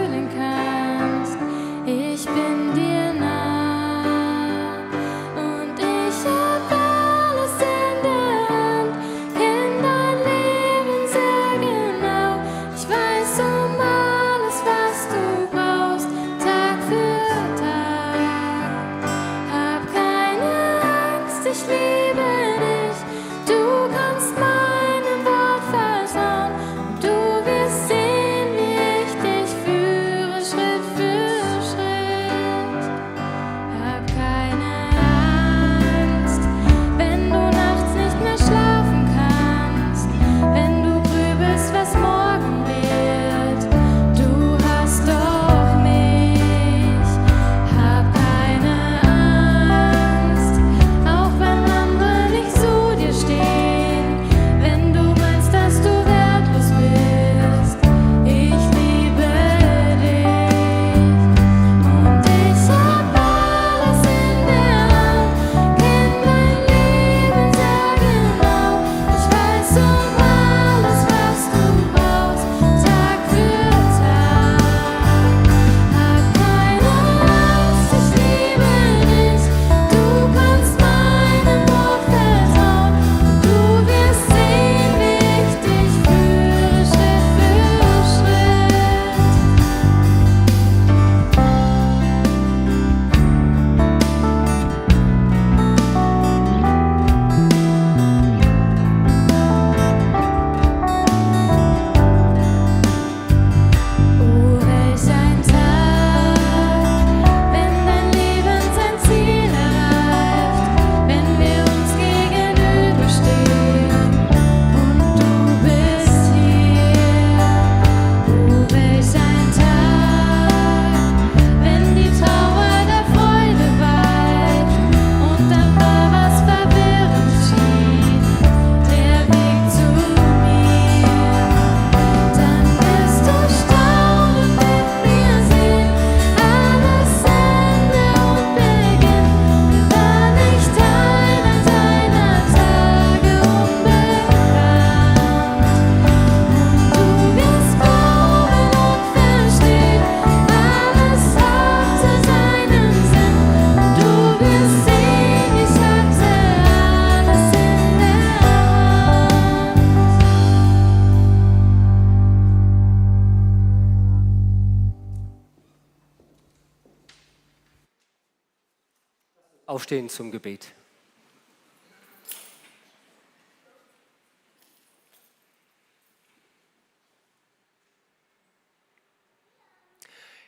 aufstehen 169.84 170.08
zum 170.08 170.30
Gebet. 170.30 170.72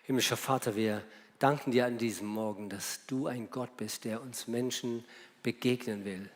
Himmlischer 0.04 0.38
Vater, 0.38 0.74
wir 0.74 1.04
danken 1.38 1.70
dir 1.70 1.84
an 1.84 1.98
diesem 1.98 2.28
Morgen, 2.28 2.70
dass 2.70 3.04
du 3.06 3.26
ein 3.26 3.50
Gott 3.50 3.76
bist, 3.76 4.06
der 4.06 4.22
uns 4.22 4.48
Menschen 4.48 5.04
begegnen 5.42 6.06
will. 6.06 6.30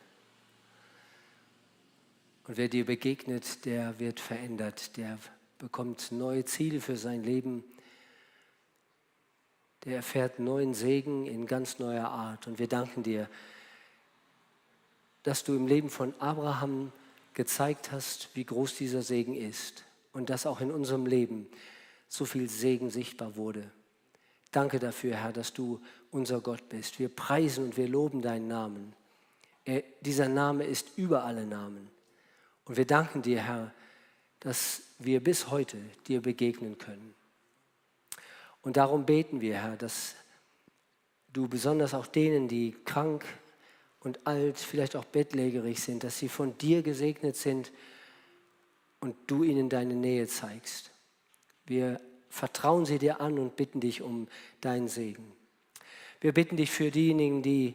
Und 2.49 2.59
wer 2.59 2.69
dir 2.69 2.85
begegnet, 2.85 3.65
der 3.65 3.99
wird 3.99 4.21
verändert, 4.21 4.99
der 4.99 5.17
bekommt 5.59 6.13
neue 6.13 6.45
Ziele 6.45 6.83
für 6.83 6.99
sein 6.99 7.25
Leben, 7.25 7.65
der 9.85 9.97
erfährt 9.97 10.39
neuen 10.39 10.75
Segen 10.75 11.27
in 11.27 11.47
ganz 11.47 11.79
neuer 11.79 12.09
Art. 12.09 12.47
Und 12.47 12.59
wir 12.59 12.69
danken 12.69 13.03
dir, 13.03 13.29
dass 15.23 15.45
du 15.45 15.55
im 15.55 15.67
Leben 15.67 15.91
von 15.91 16.15
Abraham 16.19 16.93
gezeigt 17.35 17.93
hast, 17.93 18.29
wie 18.35 18.45
groß 18.45 18.77
dieser 18.77 19.03
Segen 19.03 19.35
ist 19.35 19.85
und 20.13 20.31
dass 20.31 20.47
auch 20.47 20.61
in 20.61 20.71
unserem 20.71 21.07
Leben 21.07 21.47
so 22.09 22.25
viel 22.25 22.49
Segen 22.49 22.91
sichtbar 22.91 23.37
wurde. 23.37 23.71
Danke 24.53 24.79
dafür, 24.79 25.15
Herr, 25.15 25.33
dass 25.33 25.53
du 25.53 25.81
unser 26.11 26.41
Gott 26.41 26.69
bist. 26.69 26.99
Wir 26.99 27.09
preisen 27.09 27.65
und 27.65 27.77
wir 27.77 27.89
loben 27.89 28.21
deinen 28.21 28.49
Namen. 28.49 28.95
Er, 29.65 29.85
dieser 30.01 30.29
Name 30.29 30.65
ist 30.65 30.99
über 30.99 31.25
alle 31.25 31.47
Namen. 31.47 31.89
Und 32.65 32.77
wir 32.77 32.87
danken 32.87 33.23
dir, 33.23 33.43
Herr, 33.43 33.73
dass 34.41 34.83
wir 34.99 35.23
bis 35.23 35.51
heute 35.51 35.79
dir 36.09 36.21
begegnen 36.21 36.79
können. 36.79 37.15
Und 38.63 38.77
darum 38.77 39.07
beten 39.07 39.41
wir, 39.41 39.63
Herr, 39.63 39.77
dass 39.77 40.15
du 41.33 41.49
besonders 41.49 41.95
auch 41.95 42.07
denen, 42.07 42.49
die 42.49 42.77
krank 42.85 43.25
und 44.01 44.27
alt, 44.27 44.59
vielleicht 44.59 44.97
auch 44.97 45.05
bettlägerig 45.05 45.81
sind, 45.81 46.05
dass 46.05 46.19
sie 46.19 46.29
von 46.29 46.57
dir 46.59 46.83
gesegnet 46.83 47.37
sind 47.37 47.73
und 49.01 49.17
du 49.27 49.45
ihnen 49.45 49.69
deine 49.69 49.95
Nähe 49.95 50.27
zeigst. 50.27 50.91
Wir 51.67 52.01
vertrauen 52.29 52.87
sie 52.87 52.99
dir 52.99 53.21
an 53.21 53.39
und 53.39 53.57
bitten 53.57 53.81
dich 53.81 54.03
um 54.03 54.29
deinen 54.61 54.89
Segen. 54.89 55.33
Wir 56.21 56.33
bitten 56.33 56.57
dich 56.57 56.71
für 56.71 56.91
diejenigen, 56.91 57.43
die 57.43 57.75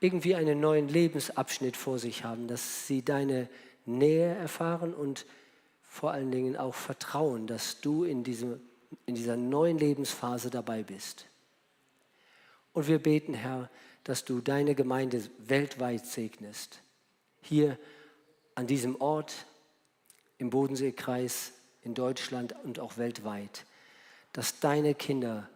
irgendwie 0.00 0.34
einen 0.34 0.60
neuen 0.60 0.88
Lebensabschnitt 0.88 1.76
vor 1.76 1.98
sich 1.98 2.24
haben, 2.24 2.46
dass 2.46 2.86
sie 2.86 3.04
deine 3.04 3.48
Nähe 3.86 4.34
erfahren 4.34 4.94
und 4.94 5.26
vor 5.82 6.12
allen 6.12 6.30
Dingen 6.30 6.56
auch 6.56 6.74
vertrauen, 6.74 7.46
dass 7.46 7.80
du 7.80 8.04
in, 8.04 8.24
diesem, 8.24 8.60
in 9.06 9.14
dieser 9.14 9.36
neuen 9.36 9.78
Lebensphase 9.78 10.50
dabei 10.50 10.82
bist. 10.82 11.26
Und 12.72 12.88
wir 12.88 12.98
beten, 12.98 13.34
Herr, 13.34 13.70
dass 14.02 14.24
du 14.24 14.40
deine 14.40 14.74
Gemeinde 14.74 15.22
weltweit 15.38 16.06
segnest. 16.06 16.80
Hier 17.40 17.78
an 18.54 18.66
diesem 18.66 19.00
Ort, 19.00 19.46
im 20.38 20.50
Bodenseekreis, 20.50 21.52
in 21.82 21.94
Deutschland 21.94 22.54
und 22.64 22.80
auch 22.80 22.96
weltweit 22.96 23.64
dass 24.34 24.58
deine 24.58 24.94
Kinder 24.94 25.48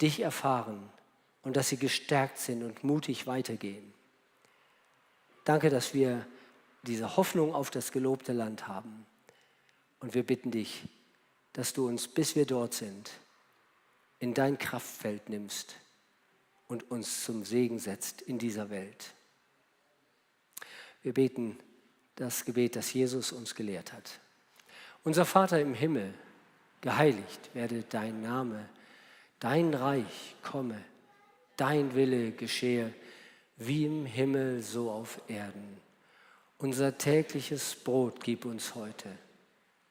dich 0.00 0.20
erfahren 0.20 0.88
und 1.42 1.56
dass 1.56 1.68
sie 1.68 1.76
gestärkt 1.76 2.38
sind 2.38 2.62
und 2.62 2.82
mutig 2.84 3.26
weitergehen. 3.26 3.92
Danke, 5.44 5.70
dass 5.70 5.92
wir 5.92 6.24
diese 6.84 7.16
Hoffnung 7.16 7.52
auf 7.52 7.70
das 7.70 7.90
gelobte 7.92 8.32
Land 8.32 8.68
haben. 8.68 9.04
Und 9.98 10.14
wir 10.14 10.22
bitten 10.22 10.52
dich, 10.52 10.88
dass 11.52 11.72
du 11.72 11.88
uns, 11.88 12.08
bis 12.08 12.36
wir 12.36 12.46
dort 12.46 12.74
sind, 12.74 13.10
in 14.18 14.34
dein 14.34 14.58
Kraftfeld 14.58 15.28
nimmst 15.28 15.76
und 16.68 16.90
uns 16.90 17.24
zum 17.24 17.44
Segen 17.44 17.78
setzt 17.78 18.22
in 18.22 18.38
dieser 18.38 18.70
Welt. 18.70 19.12
Wir 21.02 21.14
beten 21.14 21.58
das 22.16 22.44
Gebet, 22.44 22.76
das 22.76 22.92
Jesus 22.92 23.32
uns 23.32 23.54
gelehrt 23.54 23.92
hat. 23.92 24.20
Unser 25.02 25.24
Vater 25.24 25.60
im 25.60 25.74
Himmel, 25.74 26.12
geheiligt 26.82 27.54
werde 27.54 27.82
dein 27.88 28.22
Name, 28.22 28.68
dein 29.40 29.72
Reich 29.72 30.36
komme, 30.42 30.84
dein 31.56 31.94
Wille 31.94 32.32
geschehe, 32.32 32.92
wie 33.56 33.86
im 33.86 34.04
Himmel 34.04 34.62
so 34.62 34.90
auf 34.90 35.20
Erden. 35.28 35.80
Unser 36.58 36.98
tägliches 36.98 37.74
Brot 37.74 38.22
gib 38.22 38.44
uns 38.44 38.74
heute 38.74 39.08